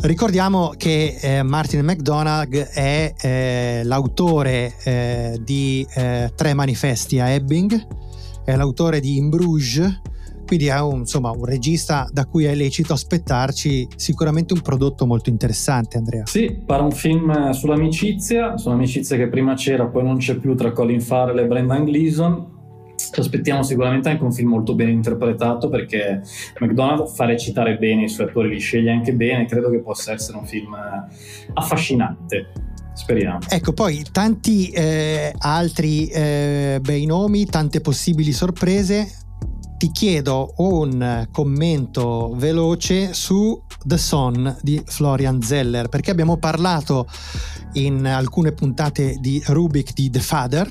Ricordiamo 0.00 0.74
che 0.76 1.18
eh, 1.20 1.42
Martin 1.42 1.84
McDonagh 1.84 2.56
è 2.70 3.14
eh, 3.20 3.80
l'autore 3.84 4.74
eh, 4.82 5.40
di 5.40 5.86
eh, 5.94 6.32
tre 6.34 6.54
manifesti 6.54 7.20
a 7.20 7.28
Ebbing, 7.28 7.86
è 8.44 8.56
l'autore 8.56 8.98
di 8.98 9.16
In 9.16 9.28
Bruges, 9.28 10.00
quindi 10.48 10.68
è 10.68 10.80
un, 10.80 11.00
insomma, 11.00 11.30
un 11.30 11.44
regista 11.44 12.08
da 12.10 12.24
cui 12.24 12.44
è 12.44 12.54
lecito 12.54 12.94
aspettarci 12.94 13.86
sicuramente 13.96 14.54
un 14.54 14.62
prodotto 14.62 15.04
molto 15.04 15.28
interessante, 15.28 15.98
Andrea. 15.98 16.24
Sì, 16.24 16.62
pare 16.64 16.82
un 16.82 16.90
film 16.90 17.50
sull'amicizia, 17.50 18.56
sull'amicizia 18.56 19.18
che 19.18 19.28
prima 19.28 19.52
c'era, 19.54 19.86
poi 19.86 20.04
non 20.04 20.16
c'è 20.16 20.36
più 20.36 20.54
tra 20.54 20.72
Colin 20.72 21.02
Farrell 21.02 21.38
e 21.38 21.46
Brendan 21.46 21.84
Gleeson 21.84 22.56
ci 22.98 23.20
aspettiamo 23.20 23.62
sicuramente 23.62 24.08
anche 24.08 24.24
un 24.24 24.32
film 24.32 24.48
molto 24.48 24.74
ben 24.74 24.88
interpretato 24.88 25.68
perché 25.68 26.20
McDonald 26.58 27.06
fa 27.08 27.26
recitare 27.26 27.76
bene 27.76 28.04
i 28.04 28.08
suoi 28.08 28.26
attori, 28.26 28.48
li 28.48 28.58
sceglie 28.58 28.90
anche 28.90 29.12
bene, 29.12 29.46
credo 29.46 29.70
che 29.70 29.78
possa 29.78 30.12
essere 30.12 30.38
un 30.38 30.46
film 30.46 30.74
affascinante. 31.54 32.52
Speriamo. 32.94 33.38
Ecco, 33.48 33.72
poi 33.72 34.04
tanti 34.10 34.70
eh, 34.70 35.32
altri 35.38 36.08
eh, 36.08 36.80
bei 36.82 37.06
nomi, 37.06 37.46
tante 37.46 37.80
possibili 37.80 38.32
sorprese. 38.32 39.27
Ti 39.78 39.92
chiedo 39.92 40.54
un 40.56 41.28
commento 41.30 42.32
veloce 42.34 43.14
su 43.14 43.62
The 43.84 43.96
Son 43.96 44.58
di 44.60 44.82
Florian 44.84 45.40
Zeller, 45.40 45.88
perché 45.88 46.10
abbiamo 46.10 46.36
parlato 46.36 47.06
in 47.74 48.04
alcune 48.04 48.50
puntate 48.50 49.18
di 49.20 49.40
Rubik 49.46 49.92
di 49.92 50.10
The 50.10 50.18
Father 50.18 50.68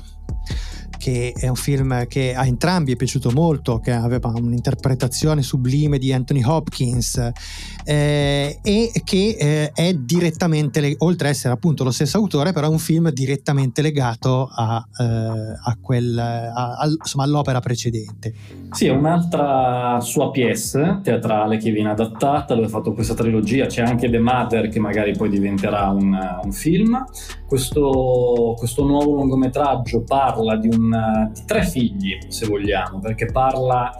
che 0.98 1.32
è 1.34 1.48
un 1.48 1.54
film 1.54 2.06
che 2.06 2.34
a 2.34 2.44
entrambi 2.44 2.92
è 2.92 2.96
piaciuto 2.96 3.30
molto, 3.30 3.78
che 3.78 3.92
aveva 3.92 4.32
un'interpretazione 4.34 5.42
sublime 5.42 5.96
di 5.96 6.12
Anthony 6.12 6.42
Hopkins 6.42 7.30
eh, 7.88 8.58
e 8.62 8.92
che 9.02 9.36
eh, 9.38 9.72
è 9.72 9.94
direttamente, 9.94 10.94
oltre 10.98 11.28
ad 11.28 11.32
essere 11.32 11.54
appunto 11.54 11.84
lo 11.84 11.90
stesso 11.90 12.18
autore, 12.18 12.52
però 12.52 12.66
è 12.66 12.70
un 12.70 12.78
film 12.78 13.10
direttamente 13.10 13.80
legato 13.80 14.46
a, 14.52 14.86
eh, 15.00 15.04
a 15.04 15.78
quel, 15.80 16.18
a, 16.18 16.76
a, 16.76 16.86
insomma, 16.86 17.24
all'opera 17.24 17.60
precedente. 17.60 18.34
Sì, 18.72 18.88
è 18.88 18.90
un'altra 18.90 20.00
sua 20.02 20.30
pièce 20.30 21.00
teatrale 21.02 21.56
che 21.56 21.70
viene 21.70 21.88
adattata, 21.88 22.54
dove 22.54 22.66
ha 22.66 22.70
fatto 22.70 22.92
questa 22.92 23.14
trilogia, 23.14 23.64
c'è 23.64 23.80
anche 23.80 24.10
The 24.10 24.18
Mother 24.18 24.68
che 24.68 24.80
magari 24.80 25.16
poi 25.16 25.30
diventerà 25.30 25.88
un, 25.88 26.14
un 26.42 26.52
film. 26.52 27.06
Questo, 27.46 28.54
questo 28.58 28.84
nuovo 28.84 29.14
lungometraggio 29.14 30.02
parla 30.02 30.56
di 30.56 30.68
un 30.68 31.30
di 31.32 31.42
tre 31.46 31.64
figli, 31.64 32.18
se 32.28 32.46
vogliamo, 32.46 32.98
perché 32.98 33.26
parla 33.26 33.90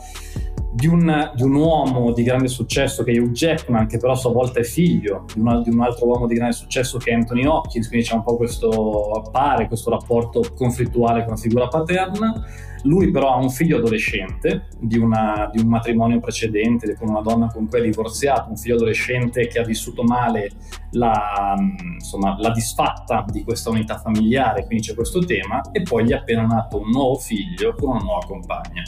di 0.79 0.87
un, 0.87 1.33
di 1.35 1.43
un, 1.43 1.55
uomo 1.55 2.13
di 2.13 2.23
grande 2.23 2.47
successo 2.47 3.03
che 3.03 3.11
è 3.11 3.19
Hugh 3.19 3.33
Jackman, 3.33 3.89
che 3.89 3.99
però 3.99 4.13
a 4.13 4.17
sua 4.17 4.31
volta 4.31 4.61
è 4.61 4.63
figlio 4.63 5.25
di 5.35 5.41
un, 5.41 5.63
di 5.65 5.71
un, 5.71 5.81
altro 5.81 6.07
uomo 6.07 6.29
di 6.29 6.35
grande 6.35 6.55
successo 6.55 6.99
che 6.99 7.11
è 7.11 7.15
Anthony 7.15 7.45
Hopkins, 7.45 7.89
quindi 7.89 8.07
c'è 8.07 8.15
un 8.15 8.23
po' 8.23 8.37
questo 8.37 9.11
appare, 9.11 9.67
questo 9.67 9.91
rapporto 9.91 10.45
conflittuale 10.55 11.25
con 11.25 11.33
la 11.33 11.41
figura 11.41 11.67
paterna 11.67 12.45
lui 12.85 13.11
però 13.11 13.35
ha 13.35 13.37
un 13.37 13.51
figlio 13.51 13.79
adolescente 13.79 14.69
di, 14.79 14.99
una, 14.99 15.51
di 15.53 15.61
un 15.61 15.69
matrimonio 15.69 16.21
precedente 16.21 16.95
con 16.95 17.09
una 17.09 17.21
donna 17.21 17.47
con 17.47 17.69
cui 17.69 17.81
è 17.81 17.83
divorziato, 17.83 18.51
un 18.51 18.57
figlio 18.57 18.77
adolescente 18.77 19.47
che 19.47 19.59
ha 19.59 19.65
vissuto 19.65 20.03
male 20.03 20.51
la, 20.93 21.55
insomma, 21.95 22.37
la 22.39 22.51
disfatta 22.51 23.25
di 23.29 23.43
questa 23.45 23.71
unità 23.71 23.99
familiare, 23.99 24.65
quindi 24.65 24.87
c'è 24.87 24.95
questo 24.95 25.21
tema, 25.21 25.61
e 25.73 25.83
poi 25.83 26.05
gli 26.05 26.11
è 26.11 26.15
appena 26.15 26.47
nato 26.47 26.81
un 26.81 26.91
nuovo 26.91 27.17
figlio 27.17 27.75
con 27.75 27.91
una 27.91 28.01
nuova 28.01 28.27
compagna. 28.27 28.83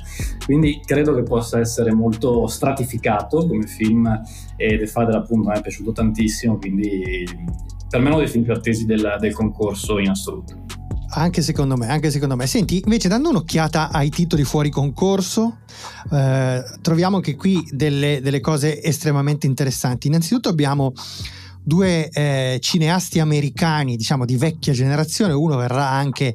Quindi 0.44 0.80
credo 0.84 1.14
che 1.14 1.22
possa 1.22 1.58
essere 1.58 1.92
molto 1.92 2.46
stratificato 2.46 3.46
come 3.46 3.66
film 3.66 4.06
e 4.56 4.78
The 4.78 4.86
Father 4.86 5.16
appunto 5.16 5.48
mi 5.50 5.56
è 5.56 5.60
piaciuto 5.60 5.92
tantissimo, 5.92 6.56
quindi 6.56 7.24
per 7.88 8.00
me 8.00 8.06
è 8.06 8.10
uno 8.10 8.20
dei 8.20 8.28
film 8.28 8.44
più 8.44 8.52
attesi 8.52 8.86
del, 8.86 9.16
del 9.18 9.34
concorso 9.34 9.98
in 9.98 10.10
assoluto. 10.10 10.69
Anche 11.12 11.42
secondo 11.42 11.76
me, 11.76 11.88
anche 11.88 12.10
secondo 12.10 12.36
me. 12.36 12.46
Senti, 12.46 12.82
invece 12.84 13.08
dando 13.08 13.30
un'occhiata 13.30 13.90
ai 13.90 14.10
titoli 14.10 14.44
fuori 14.44 14.70
concorso, 14.70 15.58
eh, 16.12 16.62
troviamo 16.80 17.20
che 17.20 17.34
qui 17.34 17.66
delle, 17.70 18.20
delle, 18.22 18.40
cose 18.40 18.82
estremamente 18.82 19.46
interessanti. 19.46 20.06
Innanzitutto 20.06 20.48
abbiamo 20.48 20.92
due 21.62 22.08
eh, 22.08 22.58
cineasti 22.60 23.20
americani, 23.20 23.96
diciamo 23.96 24.24
di 24.24 24.36
vecchia 24.36 24.72
generazione, 24.72 25.32
uno 25.32 25.56
verrà 25.56 25.88
anche 25.88 26.34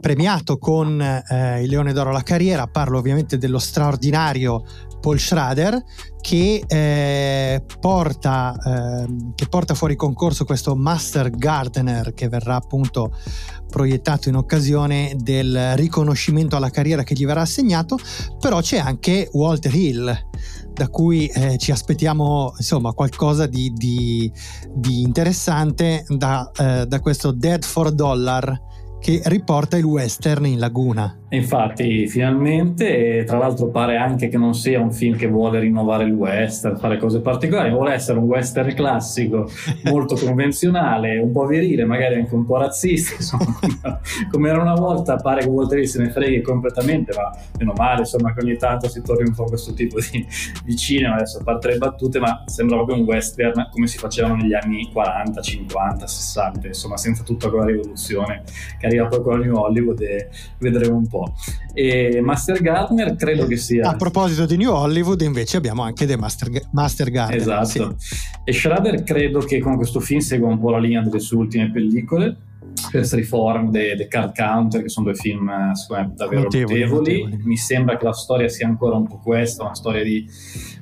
premiato 0.00 0.58
con 0.58 1.00
eh, 1.00 1.62
il 1.62 1.68
Leone 1.68 1.92
d'Oro 1.92 2.10
alla 2.10 2.22
carriera, 2.22 2.66
parlo 2.66 2.98
ovviamente 2.98 3.38
dello 3.38 3.58
straordinario 3.58 4.64
Paul 5.00 5.18
Schrader 5.18 5.82
che, 6.20 6.62
eh, 6.66 7.64
porta, 7.80 8.54
eh, 8.54 9.32
che 9.34 9.46
porta 9.48 9.74
fuori 9.74 9.96
concorso 9.96 10.44
questo 10.44 10.76
Master 10.76 11.30
Gardener 11.30 12.12
che 12.12 12.28
verrà 12.28 12.56
appunto 12.56 13.16
proiettato 13.70 14.28
in 14.28 14.36
occasione 14.36 15.14
del 15.16 15.76
riconoscimento 15.76 16.56
alla 16.56 16.70
carriera 16.70 17.02
che 17.02 17.14
gli 17.14 17.24
verrà 17.24 17.42
assegnato, 17.42 17.98
però 18.38 18.60
c'è 18.60 18.78
anche 18.78 19.28
Walter 19.32 19.74
Hill 19.74 20.18
da 20.72 20.88
cui 20.88 21.26
eh, 21.26 21.58
ci 21.58 21.70
aspettiamo 21.72 22.54
insomma 22.56 22.92
qualcosa 22.92 23.46
di, 23.46 23.72
di, 23.74 24.30
di 24.72 25.02
interessante 25.02 26.04
da, 26.08 26.50
eh, 26.56 26.86
da 26.86 27.00
questo 27.00 27.32
Dead 27.32 27.64
for 27.64 27.92
Dollar 27.92 28.68
che 29.00 29.20
riporta 29.24 29.76
il 29.76 29.84
western 29.84 30.46
in 30.46 30.58
laguna. 30.58 31.19
Infatti, 31.32 32.08
finalmente, 32.08 33.22
tra 33.24 33.38
l'altro 33.38 33.68
pare 33.68 33.96
anche 33.96 34.26
che 34.26 34.36
non 34.36 34.52
sia 34.52 34.80
un 34.80 34.90
film 34.90 35.16
che 35.16 35.28
vuole 35.28 35.60
rinnovare 35.60 36.02
il 36.02 36.12
western, 36.12 36.76
fare 36.76 36.98
cose 36.98 37.20
particolari, 37.20 37.70
vuole 37.70 37.92
essere 37.92 38.18
un 38.18 38.24
western 38.24 38.74
classico, 38.74 39.48
molto 39.84 40.16
convenzionale, 40.16 41.18
un 41.18 41.30
po' 41.30 41.46
virile, 41.46 41.84
magari 41.84 42.16
anche 42.16 42.34
un 42.34 42.44
po' 42.44 42.56
razzista, 42.56 43.14
insomma, 43.14 43.60
come 44.28 44.48
era 44.48 44.60
una 44.60 44.74
volta, 44.74 45.16
pare 45.16 45.42
che 45.42 45.48
Hill 45.48 45.84
se 45.84 46.02
ne 46.02 46.10
freghi 46.10 46.40
completamente, 46.42 47.12
ma 47.14 47.30
meno 47.58 47.74
male, 47.76 48.00
insomma, 48.00 48.34
che 48.34 48.40
ogni 48.42 48.56
tanto 48.56 48.88
si 48.88 49.00
torni 49.00 49.28
un 49.28 49.34
po' 49.34 49.44
a 49.44 49.48
questo 49.48 49.72
tipo 49.72 50.00
di, 50.00 50.26
di 50.64 50.76
cinema, 50.76 51.14
adesso 51.14 51.38
a 51.38 51.44
parte 51.44 51.68
le 51.68 51.78
battute, 51.78 52.18
ma 52.18 52.42
sembra 52.46 52.74
proprio 52.74 52.96
un 52.96 53.04
western 53.04 53.68
come 53.70 53.86
si 53.86 53.98
facevano 53.98 54.34
negli 54.34 54.54
anni 54.54 54.90
40, 54.92 55.40
50, 55.40 56.06
60, 56.08 56.66
insomma, 56.66 56.96
senza 56.96 57.22
tutta 57.22 57.48
quella 57.48 57.66
rivoluzione 57.66 58.42
che 58.80 58.86
arriva 58.86 59.06
poi 59.06 59.22
con 59.22 59.38
la 59.38 59.44
New 59.44 59.54
Hollywood 59.54 60.00
e 60.00 60.28
vedremo 60.58 60.96
un 60.96 61.06
po' 61.06 61.18
po'. 61.24 61.34
E 61.74 62.20
Master 62.22 62.60
Gardener 62.60 63.14
credo 63.16 63.46
che 63.46 63.56
sia... 63.56 63.88
A 63.88 63.96
proposito 63.96 64.46
di 64.46 64.56
New 64.56 64.72
Hollywood 64.72 65.20
invece 65.20 65.56
abbiamo 65.56 65.82
anche 65.82 66.06
The 66.06 66.16
Master, 66.16 66.48
Master 66.72 67.10
Gardener. 67.10 67.40
Esatto. 67.40 67.94
Sì. 67.98 68.16
E 68.44 68.52
Schrader 68.52 69.02
credo 69.02 69.40
che 69.40 69.60
con 69.60 69.76
questo 69.76 70.00
film 70.00 70.20
segua 70.20 70.48
un 70.48 70.58
po' 70.58 70.70
la 70.70 70.78
linea 70.78 71.02
delle 71.02 71.20
sue 71.20 71.36
ultime 71.38 71.70
pellicole 71.70 72.36
First 72.90 73.14
Reform 73.14 73.74
e 73.74 73.94
The 73.96 74.08
Card 74.08 74.34
Counter, 74.34 74.82
che 74.82 74.88
sono 74.88 75.06
due 75.06 75.14
film 75.14 75.44
me, 75.44 76.12
davvero 76.14 76.42
notevoli, 76.42 76.80
notevoli. 76.80 77.22
notevoli. 77.22 77.42
Mi 77.44 77.56
sembra 77.56 77.96
che 77.96 78.04
la 78.04 78.12
storia 78.12 78.48
sia 78.48 78.66
ancora 78.66 78.96
un 78.96 79.06
po' 79.06 79.18
questa, 79.18 79.64
una 79.64 79.74
storia 79.74 80.02
di 80.02 80.26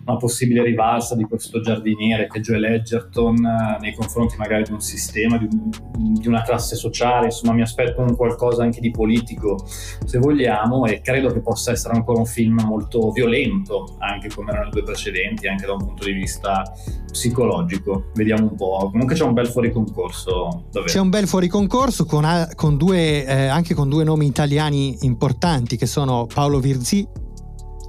una 0.08 0.16
possibile 0.16 0.62
rivalsa 0.62 1.14
di 1.14 1.24
questo 1.24 1.60
giardiniere 1.60 2.26
che 2.26 2.38
è 2.38 2.40
Joel 2.40 2.64
Edgerton 2.64 3.36
eh, 3.44 3.78
nei 3.80 3.94
confronti 3.94 4.36
magari 4.38 4.64
di 4.64 4.72
un 4.72 4.80
sistema, 4.80 5.36
di, 5.36 5.46
un, 5.50 5.70
di, 6.18 6.26
una 6.26 6.42
classe 6.42 6.76
sociale, 6.76 7.26
insomma 7.26 7.52
mi 7.52 7.62
aspetto 7.62 8.00
un 8.00 8.16
qualcosa 8.16 8.62
anche 8.62 8.80
di 8.80 8.90
politico 8.90 9.64
se 9.66 10.18
vogliamo 10.18 10.86
e 10.86 11.00
credo 11.00 11.30
che 11.30 11.40
possa 11.40 11.72
essere 11.72 11.94
ancora 11.94 12.18
un 12.18 12.26
film 12.26 12.60
molto 12.64 13.10
violento, 13.10 13.96
anche 13.98 14.28
come 14.34 14.50
erano 14.50 14.68
i 14.68 14.70
due 14.70 14.82
precedenti, 14.82 15.46
anche 15.46 15.66
da 15.66 15.72
un 15.72 15.84
punto 15.84 16.04
di 16.04 16.12
vista 16.12 16.62
psicologico. 17.10 18.10
Vediamo 18.14 18.48
un 18.50 18.56
po'. 18.56 18.88
Comunque 18.90 19.14
c'è 19.14 19.24
un 19.24 19.34
bel 19.34 19.48
fuori 19.48 19.70
concorso. 19.70 20.64
Davvero. 20.70 20.92
C'è 20.92 21.00
un 21.00 21.10
bel 21.10 21.26
fuori 21.26 21.48
concorso 21.48 22.04
con, 22.04 22.24
con 22.54 22.76
due, 22.76 23.24
eh, 23.24 23.46
anche 23.46 23.74
con 23.74 23.88
due 23.88 24.04
nomi 24.04 24.26
italiani 24.26 24.96
importanti 25.02 25.76
che 25.76 25.86
sono 25.86 26.26
Paolo 26.32 26.60
Virzi 26.60 27.06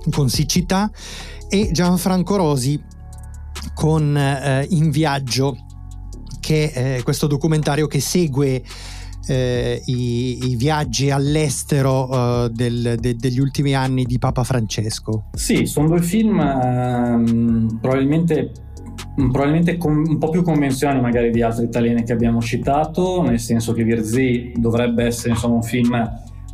con 0.10 0.30
Siccità 0.30 0.90
e 1.50 1.70
Gianfranco 1.72 2.36
Rosi 2.36 2.82
con 3.74 4.16
eh, 4.16 4.66
In 4.70 4.92
Viaggio, 4.92 5.58
che 6.40 6.72
è 6.72 7.04
questo 7.04 7.28
documentario 7.28 7.88
che 7.88 8.00
segue 8.00 8.64
eh, 9.28 9.82
i, 9.86 10.52
i, 10.52 10.56
viaggi 10.56 11.10
all'estero 11.10 12.46
eh, 12.46 12.50
del, 12.52 12.98
de, 13.00 13.16
degli 13.16 13.40
ultimi 13.40 13.76
anni 13.76 14.06
di 14.06 14.18
Papa 14.18 14.44
Francesco. 14.44 15.26
Sì, 15.34 15.66
sono 15.66 15.88
due 15.88 16.02
film 16.02 16.40
ehm, 16.40 17.80
probabilmente 17.82 18.52
probabilmente 19.16 19.78
un 19.82 20.18
po' 20.18 20.30
più 20.30 20.44
convenzionali 20.44 21.02
magari 21.02 21.32
di 21.32 21.42
altri 21.42 21.66
italiani 21.66 22.04
che 22.04 22.14
abbiamo 22.14 22.42
citato, 22.42 23.22
nel 23.22 23.40
senso 23.40 23.74
che 23.74 23.84
Virzi 23.84 24.54
dovrebbe 24.56 25.04
essere 25.06 25.32
insomma, 25.32 25.56
un 25.56 25.64
film 25.64 26.10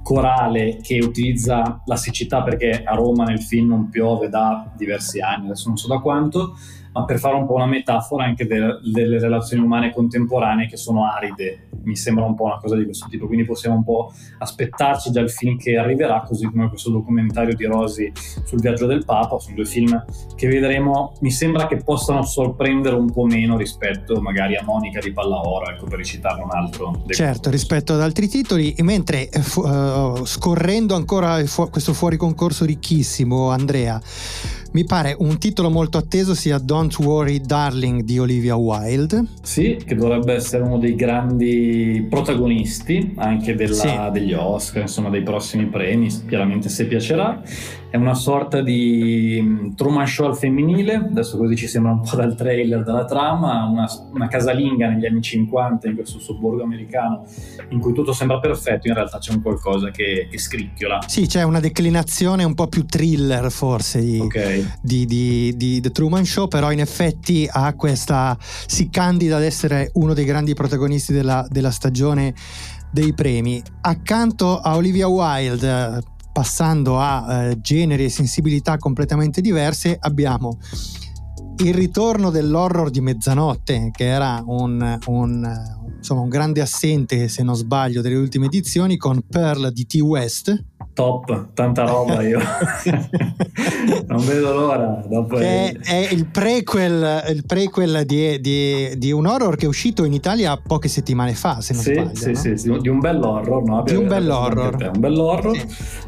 corale 0.05 0.77
che 0.83 0.99
utilizza 0.99 1.81
la 1.83 1.95
siccità 1.95 2.43
perché 2.43 2.83
a 2.83 2.93
Roma 2.93 3.23
nel 3.23 3.41
film 3.41 3.69
non 3.69 3.89
piove 3.89 4.29
da 4.29 4.71
diversi 4.77 5.19
anni, 5.19 5.47
adesso 5.47 5.67
non 5.67 5.77
so 5.77 5.87
da 5.87 5.97
quanto, 5.97 6.55
ma 6.95 7.03
per 7.03 7.19
fare 7.19 7.35
un 7.35 7.45
po' 7.45 7.55
una 7.55 7.65
metafora 7.65 8.23
anche 8.23 8.47
de- 8.47 8.79
delle 8.81 9.19
relazioni 9.19 9.61
umane 9.61 9.91
contemporanee 9.91 10.67
che 10.67 10.77
sono 10.77 11.05
aride. 11.05 11.67
Mi 11.83 11.95
sembra 11.95 12.23
un 12.23 12.35
po' 12.35 12.45
una 12.45 12.57
cosa 12.57 12.77
di 12.77 12.85
questo 12.85 13.07
tipo, 13.09 13.27
quindi 13.27 13.43
possiamo 13.43 13.75
un 13.75 13.83
po' 13.83 14.13
aspettarci 14.39 15.09
il 15.09 15.29
film 15.29 15.57
che 15.57 15.77
arriverà, 15.77 16.21
così 16.21 16.45
come 16.47 16.69
questo 16.69 16.89
documentario 16.89 17.53
di 17.53 17.65
Rosi 17.65 18.11
sul 18.15 18.61
viaggio 18.61 18.85
del 18.85 19.03
Papa, 19.03 19.37
sono 19.39 19.55
due 19.55 19.65
film 19.65 20.03
che 20.35 20.47
vedremo, 20.47 21.13
mi 21.19 21.31
sembra 21.31 21.67
che 21.67 21.77
possano 21.77 22.23
sorprendere 22.23 22.95
un 22.95 23.11
po' 23.11 23.25
meno 23.25 23.57
rispetto 23.57 24.21
magari 24.21 24.55
a 24.55 24.63
Monica 24.63 24.99
di 25.01 25.11
Pallaoro, 25.11 25.69
ecco 25.69 25.85
per 25.87 25.97
ricitarne 25.97 26.43
un 26.43 26.51
altro. 26.51 27.03
Certo, 27.07 27.49
rispetto 27.49 27.93
ad 27.93 28.01
altri 28.01 28.29
titoli, 28.29 28.73
mentre 28.79 29.29
uh, 29.57 30.25
scorrendo 30.25 30.95
ancora 30.95 31.45
fu- 31.45 31.69
questo 31.69 31.93
fuori 31.93 32.15
concorso 32.15 32.63
ricchissimo, 32.65 33.49
Andrea, 33.49 34.01
mi 34.75 34.83
pare 34.83 35.15
un 35.17 35.37
titolo 35.37 35.69
molto 35.69 35.97
atteso 35.97 36.35
sia 36.35 36.57
Don't 36.57 36.99
Worry 36.99 37.39
Darling 37.39 38.01
di 38.01 38.19
Olivia 38.19 38.57
Wilde. 38.57 39.23
Sì, 39.41 39.79
che 39.85 39.95
dovrebbe 39.95 40.33
essere 40.33 40.63
uno 40.63 40.77
dei 40.77 40.95
grandi 40.95 42.05
protagonisti 42.09 43.13
anche 43.15 43.55
della, 43.55 43.73
sì. 43.73 43.89
degli 44.11 44.33
Oscar, 44.33 44.81
insomma 44.81 45.09
dei 45.09 45.23
prossimi 45.23 45.67
premi, 45.67 46.09
chiaramente 46.27 46.67
se 46.67 46.87
piacerà. 46.87 47.41
È 47.95 47.97
una 47.97 48.13
sorta 48.13 48.61
di 48.61 49.39
mm, 49.41 49.75
Truman 49.75 50.05
Show 50.05 50.27
al 50.27 50.35
femminile, 50.35 50.95
adesso 50.95 51.37
così 51.37 51.55
ci 51.55 51.65
sembra 51.65 51.93
un 51.93 52.01
po' 52.01 52.17
dal 52.17 52.35
trailer, 52.35 52.83
dalla 52.83 53.05
trama, 53.05 53.63
una, 53.63 53.87
una 54.11 54.27
casalinga 54.27 54.89
negli 54.89 55.05
anni 55.05 55.21
50 55.21 55.87
in 55.87 55.95
questo 55.95 56.19
sobborgo 56.19 56.61
americano 56.61 57.25
in 57.69 57.79
cui 57.79 57.93
tutto 57.93 58.11
sembra 58.11 58.41
perfetto, 58.41 58.89
in 58.89 58.95
realtà 58.95 59.19
c'è 59.19 59.31
un 59.31 59.41
qualcosa 59.41 59.91
che, 59.91 60.27
che 60.29 60.37
scricchiola. 60.37 61.03
Sì, 61.07 61.25
c'è 61.25 61.43
una 61.43 61.61
declinazione 61.61 62.43
un 62.43 62.53
po' 62.53 62.67
più 62.67 62.83
thriller 62.83 63.49
forse 63.49 64.01
di, 64.01 64.19
okay. 64.19 64.69
di, 64.81 65.05
di, 65.05 65.53
di 65.55 65.79
The 65.79 65.91
Truman 65.91 66.25
Show, 66.25 66.49
però 66.49 66.73
in 66.73 66.81
effetti 66.81 67.47
ha 67.49 67.73
questa, 67.75 68.37
si 68.39 68.89
candida 68.89 69.37
ad 69.37 69.43
essere 69.43 69.91
uno 69.93 70.13
dei 70.13 70.25
grandi 70.25 70.53
protagonisti 70.53 71.13
della, 71.13 71.47
della 71.49 71.71
stagione 71.71 72.33
dei 72.91 73.13
premi. 73.13 73.63
Accanto 73.79 74.59
a 74.59 74.75
Olivia 74.75 75.07
Wilde, 75.07 76.01
passando 76.35 76.99
a 76.99 77.45
eh, 77.45 77.61
generi 77.61 78.03
e 78.03 78.09
sensibilità 78.09 78.77
completamente 78.77 79.39
diverse, 79.39 79.95
abbiamo 79.97 80.59
il 81.59 81.73
ritorno 81.73 82.29
dell'horror 82.29 82.89
di 82.89 82.99
mezzanotte, 82.99 83.89
che 83.95 84.03
era 84.03 84.43
un, 84.45 84.99
un, 85.05 85.49
insomma, 85.95 86.19
un 86.19 86.27
grande 86.27 86.59
assente, 86.59 87.29
se 87.29 87.41
non 87.41 87.55
sbaglio, 87.55 88.01
delle 88.01 88.17
ultime 88.17 88.47
edizioni, 88.47 88.97
con 88.97 89.21
Pearl 89.25 89.71
di 89.71 89.85
T. 89.85 89.95
West 90.01 90.61
top, 90.95 91.47
tanta 91.53 91.83
roba 91.83 92.21
io. 92.23 92.39
non 94.07 94.25
vedo 94.25 94.53
l'ora. 94.53 95.03
Dopo 95.07 95.37
è, 95.37 95.75
è 95.77 96.07
il 96.09 96.25
prequel, 96.25 97.23
il 97.29 97.45
prequel 97.45 98.03
di, 98.05 98.39
di, 98.39 98.97
di, 98.97 99.11
un 99.11 99.25
horror 99.25 99.57
che 99.57 99.65
è 99.65 99.67
uscito 99.67 100.05
in 100.05 100.13
Italia 100.13 100.57
poche 100.57 100.87
settimane 100.87 101.33
fa, 101.33 101.59
se 101.59 101.73
non 101.73 101.83
sì, 101.83 101.93
sbaglio. 101.93 102.15
Sì, 102.15 102.31
no? 102.31 102.35
sì, 102.35 102.57
sì, 102.57 102.77
di 102.79 102.87
un 102.87 102.99
bel 102.99 103.21
horror. 103.21 103.63
No? 103.63 103.83
Di 103.83 103.95
un 103.95 104.07
bel 104.07 104.29
horror. 104.29 104.91
Un 104.93 104.99
bel 104.99 105.19
horror, 105.19 105.57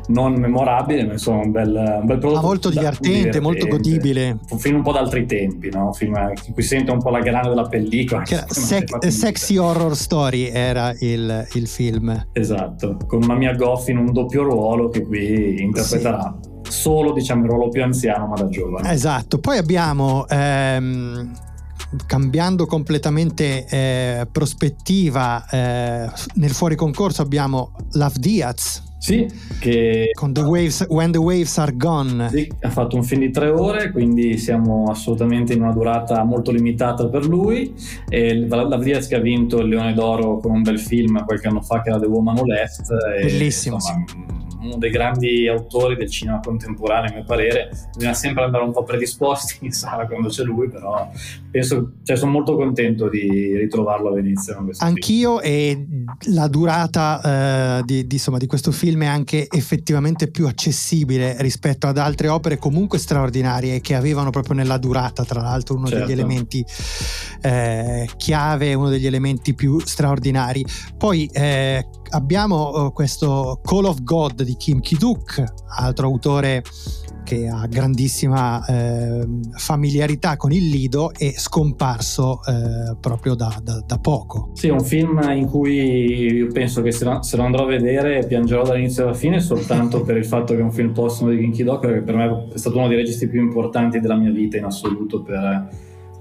non 0.08 0.34
memorabile, 0.36 1.06
ma 1.06 1.12
insomma 1.12 1.44
un 1.44 1.52
bel, 1.52 1.98
un 2.00 2.06
bel 2.06 2.18
prodotto. 2.18 2.42
Ma 2.42 2.48
molto 2.48 2.70
divertente, 2.70 3.10
divertente, 3.10 3.40
molto 3.42 3.68
godibile. 3.68 4.40
Un 4.50 4.58
film 4.58 4.78
un 4.78 4.84
po' 4.84 4.94
d'altri 4.94 5.26
tempi, 5.26 5.70
no? 5.70 5.88
un 5.88 5.94
film 5.94 6.16
in 6.16 6.54
cui 6.54 6.64
sente 6.64 6.92
un 6.92 7.00
po' 7.00 7.10
la 7.10 7.20
grana 7.20 7.50
della 7.50 7.68
pellicola. 7.68 8.24
Sec- 8.26 9.06
sexy 9.10 9.58
Horror 9.58 9.98
Story 9.98 10.46
era 10.46 10.96
il, 11.00 11.46
il 11.54 11.68
film. 11.68 12.28
Esatto, 12.32 12.98
con 13.06 13.24
una 13.24 13.36
mia 13.36 13.54
Goff 13.54 13.90
in 13.90 13.98
un 13.98 14.14
doppio 14.14 14.44
ruolo 14.44 14.77
ruolo 14.78 14.90
che 14.90 15.04
qui 15.04 15.62
interpreterà 15.62 16.38
sì. 16.42 16.72
solo 16.72 17.14
diciamo 17.14 17.44
il 17.44 17.50
ruolo 17.50 17.70
più 17.70 17.84
anziano 17.84 18.28
ma 18.28 18.36
da 18.36 18.48
giovane. 18.48 18.92
Esatto, 18.92 19.40
poi 19.40 19.58
abbiamo 19.58 20.28
ehm, 20.28 21.32
cambiando 22.06 22.66
completamente 22.66 23.66
eh, 23.66 24.28
prospettiva 24.32 25.46
eh, 25.50 26.10
nel 26.36 26.52
fuori 26.52 26.76
concorso 26.76 27.22
abbiamo 27.22 27.72
Love 27.94 28.20
Diaz 28.20 28.86
sì, 29.00 29.28
che 29.60 30.10
con 30.14 30.34
the 30.34 30.42
waves, 30.42 30.86
When 30.90 31.12
the 31.12 31.20
Waves 31.20 31.58
Are 31.60 31.76
Gone. 31.76 32.30
Sì, 32.30 32.52
ha 32.62 32.70
fatto 32.70 32.96
un 32.96 33.04
film 33.04 33.22
di 33.22 33.32
tre 33.32 33.50
ore, 33.50 33.92
quindi 33.92 34.38
siamo 34.38 34.86
assolutamente 34.90 35.54
in 35.54 35.62
una 35.62 35.72
durata 35.72 36.24
molto 36.24 36.52
limitata 36.52 37.08
per 37.08 37.26
lui. 37.26 37.74
E 38.10 38.48
la 38.48 38.78
Diaz 38.78 39.08
che 39.08 39.16
ha 39.16 39.20
vinto 39.20 39.60
il 39.60 39.70
Leone 39.70 39.94
d'Oro 39.94 40.40
con 40.40 40.52
un 40.52 40.62
bel 40.64 40.80
film 40.80 41.24
qualche 41.26 41.48
anno 41.48 41.62
fa 41.62 41.82
che 41.82 41.90
era 41.90 42.00
The 42.00 42.08
Woman 42.08 42.38
Who 42.38 42.46
Left. 42.46 42.88
Bellissimo. 43.22 43.76
E, 43.76 43.80
insomma, 43.80 44.27
uno 44.68 44.78
dei 44.78 44.92
grandi 44.92 45.48
autori 45.48 45.96
del 45.96 46.10
cinema 46.10 46.40
contemporaneo, 46.40 47.12
a 47.12 47.14
mio 47.14 47.24
parere. 47.24 47.70
Bisogna 47.96 48.14
sempre 48.14 48.44
andare 48.44 48.64
un 48.64 48.72
po' 48.72 48.84
predisposti 48.84 49.66
in 49.66 49.72
sala 49.72 50.06
quando 50.06 50.30
c'è 50.30 50.44
lui, 50.44 50.70
però 50.70 51.10
penso, 51.50 51.94
cioè, 52.04 52.16
sono 52.16 52.32
molto 52.32 52.56
contento 52.56 53.10
di 53.10 53.56
ritrovarlo 53.56 54.10
a 54.10 54.14
Venezia. 54.14 54.58
Anch'io 54.80 55.40
film. 55.40 55.54
e 55.54 55.88
la 56.32 56.48
durata 56.48 57.80
eh, 57.80 57.84
di, 57.84 58.06
di, 58.06 58.16
insomma, 58.16 58.38
di, 58.38 58.46
questo 58.46 58.72
film 58.72 59.04
è 59.04 59.08
anche 59.08 59.48
effettivamente 59.50 60.30
più 60.30 60.48
accessibile 60.48 61.36
rispetto 61.40 61.88
ad 61.88 61.98
altre 61.98 62.28
opere 62.28 62.58
comunque 62.58 62.98
straordinarie 62.98 63.82
che 63.82 63.96
avevano 63.96 64.30
proprio 64.30 64.56
nella 64.56 64.78
durata, 64.78 65.24
tra 65.24 65.42
l'altro, 65.42 65.76
uno 65.76 65.88
certo. 65.88 66.06
degli 66.06 66.14
elementi 66.14 66.66
eh, 67.42 68.10
chiave, 68.18 68.74
uno 68.74 68.90
degli 68.90 69.08
elementi 69.08 69.54
più 69.54 69.80
straordinari. 69.80 70.66
Poi 70.98 71.30
eh, 71.32 71.86
abbiamo 72.12 72.88
eh, 72.88 72.92
questo 72.94 73.60
Call 73.64 73.86
of 73.86 74.02
God 74.04 74.44
di 74.44 74.56
Kim 74.56 74.80
Ki-duk, 74.80 75.44
altro 75.68 76.08
autore 76.08 76.64
che 77.28 77.46
ha 77.50 77.68
grandissima 77.68 78.66
eh, 78.66 79.28
familiarità 79.58 80.38
con 80.38 80.54
il 80.54 80.70
Lido 80.70 81.12
e 81.12 81.34
scomparso 81.36 82.40
eh, 82.48 82.96
proprio 83.02 83.36
da, 83.36 83.54
da, 83.62 83.84
da, 83.86 83.98
poco. 83.98 84.52
Sì, 84.54 84.70
è 84.70 84.72
un 84.72 84.80
film 84.80 85.20
in 85.36 85.46
cui 85.46 86.36
io 86.36 86.48
penso 86.54 86.82
che 86.82 86.94
se 86.94 87.04
lo, 87.04 87.22
se 87.22 87.36
lo, 87.36 87.44
andrò 87.44 87.64
a 87.64 87.68
vedere 87.68 88.26
piangerò 88.26 88.64
dall'inizio 88.64 89.04
alla 89.04 89.14
fine 89.14 89.42
soltanto 89.42 90.04
per 90.04 90.16
il 90.16 90.26
fatto 90.26 90.54
che 90.54 90.62
è 90.62 90.64
un 90.64 90.72
film 90.72 90.94
postumo 90.94 91.30
di 91.32 91.38
Kinky 91.38 91.64
Doc, 91.64 91.82
perché 91.82 92.02
per 92.02 92.16
me 92.16 92.48
è 92.54 92.58
stato 92.58 92.78
uno 92.78 92.88
dei 92.88 92.96
registi 92.96 93.28
più 93.28 93.42
importanti 93.42 94.00
della 94.00 94.16
mia 94.16 94.32
vita 94.32 94.56
in 94.56 94.64
assoluto 94.64 95.22
per 95.22 95.70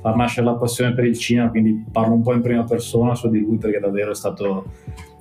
far 0.00 0.16
nascere 0.16 0.46
la 0.46 0.54
passione 0.54 0.92
per 0.92 1.04
il 1.04 1.16
cinema, 1.16 1.50
quindi 1.50 1.84
parlo 1.90 2.14
un 2.14 2.22
po' 2.22 2.32
in 2.32 2.40
prima 2.40 2.64
persona 2.64 3.14
su 3.14 3.28
di 3.28 3.38
lui 3.38 3.58
perché 3.58 3.78
davvero 3.78 4.10
è 4.10 4.14
stato 4.14 4.64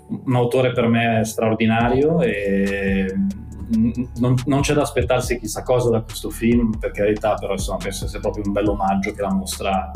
un 0.07 0.35
autore 0.35 0.71
per 0.71 0.87
me 0.87 1.23
straordinario 1.23 2.21
e 2.21 3.13
non, 4.17 4.35
non, 4.45 4.61
c'è 4.61 4.73
da 4.73 4.83
aspettarsi 4.83 5.39
chissà 5.39 5.63
cosa 5.63 5.89
da 5.89 6.01
questo 6.01 6.29
film, 6.29 6.77
per 6.77 6.91
carità, 6.91 7.33
però 7.33 7.53
insomma, 7.53 7.79
penso 7.81 8.07
sia 8.07 8.19
proprio 8.19 8.43
un 8.45 8.51
bel 8.51 8.67
omaggio 8.67 9.11
che 9.11 9.21
la 9.21 9.33
mostra. 9.33 9.91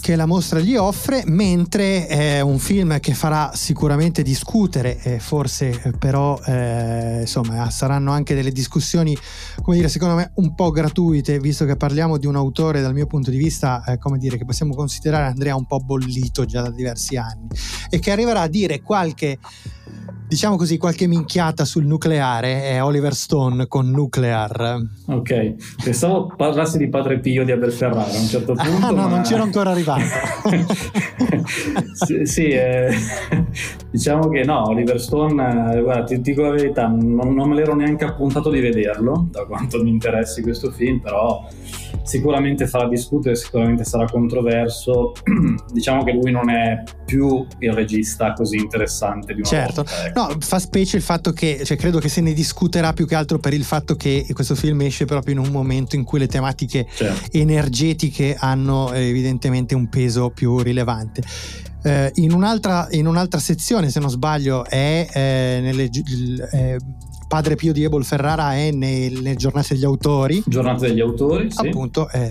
Che 0.00 0.16
la 0.16 0.26
mostra 0.26 0.60
gli 0.60 0.76
offre, 0.76 1.22
mentre 1.26 2.06
è 2.06 2.40
un 2.40 2.58
film 2.58 2.98
che 3.00 3.14
farà 3.14 3.52
sicuramente 3.54 4.22
discutere, 4.22 5.00
e 5.02 5.18
forse 5.18 5.80
eh, 5.82 5.92
però 5.92 6.38
eh, 6.44 7.20
insomma 7.20 7.70
saranno 7.70 8.12
anche 8.12 8.34
delle 8.34 8.52
discussioni, 8.52 9.16
come 9.62 9.76
dire, 9.76 9.88
secondo 9.88 10.14
me 10.16 10.32
un 10.36 10.54
po' 10.54 10.70
gratuite, 10.70 11.38
visto 11.38 11.64
che 11.64 11.76
parliamo 11.76 12.18
di 12.18 12.26
un 12.26 12.36
autore 12.36 12.80
dal 12.80 12.94
mio 12.94 13.06
punto 13.06 13.30
di 13.30 13.36
vista, 13.38 13.82
eh, 13.84 13.98
come 13.98 14.18
dire, 14.18 14.36
che 14.36 14.44
possiamo 14.44 14.74
considerare 14.74 15.26
Andrea 15.26 15.54
un 15.54 15.66
po' 15.66 15.78
bollito 15.78 16.44
già 16.44 16.62
da 16.62 16.70
diversi 16.70 17.16
anni 17.16 17.48
e 17.88 17.98
che 17.98 18.10
arriverà 18.10 18.42
a 18.42 18.48
dire 18.48 18.80
qualche 18.80 19.38
diciamo 20.30 20.54
così, 20.54 20.78
qualche 20.78 21.08
minchiata 21.08 21.64
sul 21.64 21.86
nucleare 21.86 22.62
è 22.62 22.84
Oliver 22.84 23.14
Stone 23.14 23.66
con 23.66 23.90
Nuclear. 23.90 24.80
Ok, 25.06 25.54
pensavo 25.82 26.32
parlassi 26.36 26.78
di 26.78 26.88
Padre 26.88 27.18
Pio 27.18 27.44
di 27.44 27.50
Abel 27.50 27.72
Ferrara 27.72 28.12
a 28.12 28.16
un 28.16 28.26
certo 28.26 28.54
punto. 28.54 28.86
Ah, 28.86 28.90
no, 28.90 28.92
ma... 28.92 29.06
non 29.08 29.22
c'ero 29.22 29.42
ancora 29.42 29.70
arrivato. 29.70 30.04
sì, 32.06 32.24
sì 32.26 32.46
eh, 32.46 32.94
diciamo 33.90 34.28
che 34.28 34.44
no, 34.44 34.68
Oliver 34.68 35.00
Stone, 35.00 35.74
eh, 35.74 35.82
guarda, 35.82 36.04
ti 36.04 36.20
dico 36.20 36.42
la 36.42 36.50
verità, 36.50 36.86
non, 36.86 37.34
non 37.34 37.48
me 37.48 37.56
l'ero 37.56 37.74
neanche 37.74 38.04
appuntato 38.04 38.50
di 38.50 38.60
vederlo, 38.60 39.26
da 39.32 39.44
quanto 39.46 39.82
mi 39.82 39.90
interessi 39.90 40.42
questo 40.42 40.70
film, 40.70 41.00
però 41.00 41.44
sicuramente 42.04 42.68
farà 42.68 42.86
discutere, 42.86 43.34
sicuramente 43.34 43.82
sarà 43.82 44.04
controverso. 44.04 45.10
diciamo 45.72 46.04
che 46.04 46.12
lui 46.12 46.30
non 46.30 46.50
è 46.50 46.84
più 47.04 47.44
il 47.58 47.72
regista 47.72 48.32
così 48.32 48.58
interessante 48.58 49.34
di 49.34 49.40
una 49.40 49.48
certo. 49.48 49.82
volta. 49.82 50.06
Ecco. 50.06 50.19
No, 50.20 50.36
fa 50.38 50.58
specie 50.58 50.98
il 50.98 51.02
fatto 51.02 51.32
che, 51.32 51.62
cioè, 51.64 51.78
credo 51.78 51.98
che 51.98 52.10
se 52.10 52.20
ne 52.20 52.34
discuterà 52.34 52.92
più 52.92 53.06
che 53.06 53.14
altro 53.14 53.38
per 53.38 53.54
il 53.54 53.64
fatto 53.64 53.96
che 53.96 54.26
questo 54.34 54.54
film 54.54 54.82
esce 54.82 55.06
proprio 55.06 55.32
in 55.32 55.40
un 55.40 55.48
momento 55.48 55.96
in 55.96 56.04
cui 56.04 56.18
le 56.18 56.26
tematiche 56.26 56.86
certo. 56.94 57.38
energetiche 57.38 58.36
hanno 58.38 58.92
eh, 58.92 59.08
evidentemente 59.08 59.74
un 59.74 59.88
peso 59.88 60.28
più 60.28 60.58
rilevante. 60.60 61.22
Eh, 61.82 62.12
in, 62.16 62.34
un'altra, 62.34 62.88
in, 62.90 63.06
un'altra, 63.06 63.40
sezione, 63.40 63.88
se 63.88 63.98
non 63.98 64.10
sbaglio, 64.10 64.66
è 64.66 65.08
eh, 65.10 65.60
nelle, 65.62 65.88
eh, 66.52 66.76
Padre 67.26 67.54
Pio 67.54 67.72
di 67.72 67.82
Ebol 67.84 68.04
Ferrara 68.04 68.54
è 68.54 68.70
nelle 68.72 69.36
giornate 69.36 69.72
degli 69.72 69.86
autori. 69.86 70.42
Giornate 70.44 70.88
degli 70.88 71.00
autori, 71.00 71.50
sì. 71.50 71.66
Appunto, 71.66 72.10
eh, 72.10 72.30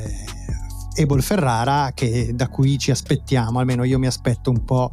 Ebol 0.94 1.24
Ferrara, 1.24 1.92
che 1.96 2.34
da 2.36 2.50
cui 2.50 2.78
ci 2.78 2.92
aspettiamo, 2.92 3.58
almeno 3.58 3.84
io 3.84 3.98
mi 3.98 4.06
aspetto 4.06 4.52
un 4.52 4.64
po' 4.64 4.92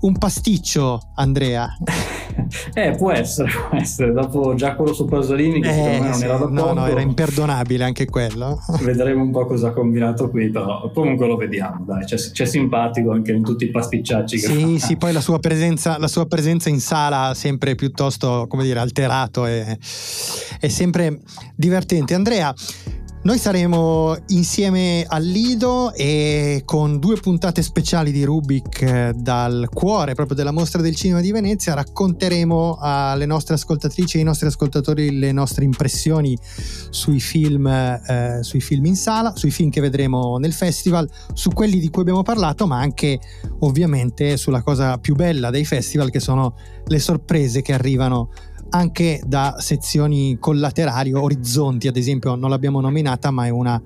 un 0.00 0.16
pasticcio, 0.18 1.10
Andrea. 1.16 1.76
Eh, 2.72 2.96
può 2.96 3.12
essere, 3.12 3.50
può 3.68 3.78
essere. 3.78 4.12
Dopo 4.12 4.54
già 4.54 4.74
quello 4.74 4.92
su 4.92 5.04
Pasolini, 5.04 5.60
che 5.60 5.68
eh, 5.68 5.72
secondo 5.72 6.00
me 6.00 6.08
non 6.08 6.14
sì. 6.14 6.24
era 6.24 6.32
da 6.32 6.38
poco. 6.38 6.52
No, 6.52 6.72
no, 6.72 6.86
era 6.86 7.00
imperdonabile 7.00 7.84
anche 7.84 8.06
quello. 8.06 8.60
Vedremo 8.82 9.22
un 9.22 9.30
po' 9.30 9.46
cosa 9.46 9.68
ha 9.68 9.72
combinato 9.72 10.30
qui, 10.30 10.50
però 10.50 10.90
comunque 10.92 11.26
lo 11.26 11.36
vediamo, 11.36 11.84
dai, 11.84 12.04
c'è, 12.04 12.16
c'è 12.16 12.44
simpatico 12.44 13.12
anche 13.12 13.32
in 13.32 13.42
tutti 13.42 13.64
i 13.64 13.70
pasticciacci 13.70 14.38
che 14.38 14.46
Sì, 14.46 14.78
fa. 14.78 14.86
sì, 14.86 14.96
poi 14.96 15.12
la 15.12 15.20
sua, 15.20 15.38
presenza, 15.38 15.98
la 15.98 16.08
sua 16.08 16.26
presenza 16.26 16.68
in 16.68 16.80
sala 16.80 17.34
sempre 17.34 17.74
piuttosto, 17.74 18.46
come 18.48 18.64
dire, 18.64 18.78
alterato 18.78 19.46
e 19.46 19.78
è 20.58 20.68
sempre 20.68 21.20
divertente. 21.54 22.14
Andrea, 22.14 22.52
noi 23.22 23.36
saremo 23.36 24.16
insieme 24.28 25.04
al 25.06 25.22
Lido 25.22 25.92
e 25.92 26.62
con 26.64 26.98
due 26.98 27.16
puntate 27.16 27.60
speciali 27.60 28.12
di 28.12 28.24
Rubik 28.24 28.80
eh, 28.80 29.12
dal 29.14 29.68
cuore 29.70 30.14
proprio 30.14 30.34
della 30.34 30.52
mostra 30.52 30.80
del 30.80 30.96
cinema 30.96 31.20
di 31.20 31.30
Venezia. 31.30 31.74
Racconteremo 31.74 32.78
alle 32.80 33.26
nostre 33.26 33.56
ascoltatrici 33.56 34.16
e 34.16 34.20
ai 34.20 34.24
nostri 34.24 34.46
ascoltatori 34.46 35.18
le 35.18 35.32
nostre 35.32 35.64
impressioni 35.64 36.34
sui 36.88 37.20
film, 37.20 37.66
eh, 37.66 38.38
sui 38.40 38.62
film 38.62 38.86
in 38.86 38.96
sala, 38.96 39.36
sui 39.36 39.50
film 39.50 39.68
che 39.68 39.82
vedremo 39.82 40.38
nel 40.38 40.54
festival, 40.54 41.06
su 41.34 41.50
quelli 41.50 41.78
di 41.78 41.90
cui 41.90 42.00
abbiamo 42.00 42.22
parlato, 42.22 42.66
ma 42.66 42.78
anche 42.78 43.20
ovviamente 43.58 44.38
sulla 44.38 44.62
cosa 44.62 44.96
più 44.96 45.14
bella 45.14 45.50
dei 45.50 45.66
festival 45.66 46.10
che 46.10 46.20
sono 46.20 46.54
le 46.86 46.98
sorprese 46.98 47.60
che 47.60 47.74
arrivano 47.74 48.30
anche 48.70 49.20
da 49.24 49.56
sezioni 49.58 50.38
collaterali, 50.38 51.12
orizzonti 51.12 51.88
ad 51.88 51.96
esempio 51.96 52.34
non 52.34 52.50
l'abbiamo 52.50 52.80
nominata 52.80 53.30
ma 53.30 53.46
è 53.46 53.50
una 53.50 53.80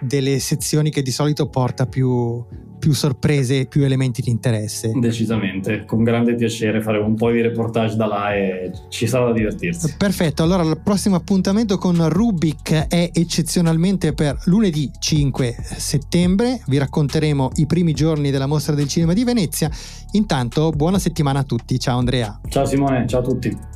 delle 0.00 0.38
sezioni 0.38 0.90
che 0.90 1.02
di 1.02 1.10
solito 1.10 1.48
porta 1.48 1.86
più, 1.86 2.44
più 2.78 2.92
sorprese, 2.92 3.66
più 3.66 3.84
elementi 3.84 4.22
di 4.22 4.30
interesse. 4.30 4.92
Decisamente, 4.94 5.84
con 5.84 6.02
grande 6.02 6.34
piacere 6.34 6.82
faremo 6.82 7.06
un 7.06 7.14
po' 7.14 7.30
di 7.30 7.40
reportage 7.40 7.96
da 7.96 8.06
là 8.06 8.34
e 8.34 8.72
ci 8.88 9.06
sarà 9.06 9.26
da 9.26 9.32
divertirsi. 9.32 9.94
Perfetto, 9.96 10.42
allora 10.42 10.62
il 10.62 10.80
prossimo 10.82 11.16
appuntamento 11.16 11.78
con 11.78 12.08
Rubik 12.08 12.88
è 12.88 13.10
eccezionalmente 13.12 14.12
per 14.12 14.38
lunedì 14.44 14.90
5 14.98 15.56
settembre, 15.60 16.60
vi 16.66 16.78
racconteremo 16.78 17.52
i 17.56 17.66
primi 17.66 17.92
giorni 17.92 18.30
della 18.30 18.46
mostra 18.46 18.74
del 18.74 18.88
cinema 18.88 19.12
di 19.12 19.24
Venezia. 19.24 19.70
Intanto 20.12 20.70
buona 20.70 20.98
settimana 20.98 21.40
a 21.40 21.44
tutti, 21.44 21.78
ciao 21.78 21.98
Andrea. 21.98 22.40
Ciao 22.48 22.64
Simone, 22.64 23.06
ciao 23.06 23.20
a 23.20 23.24
tutti. 23.24 23.74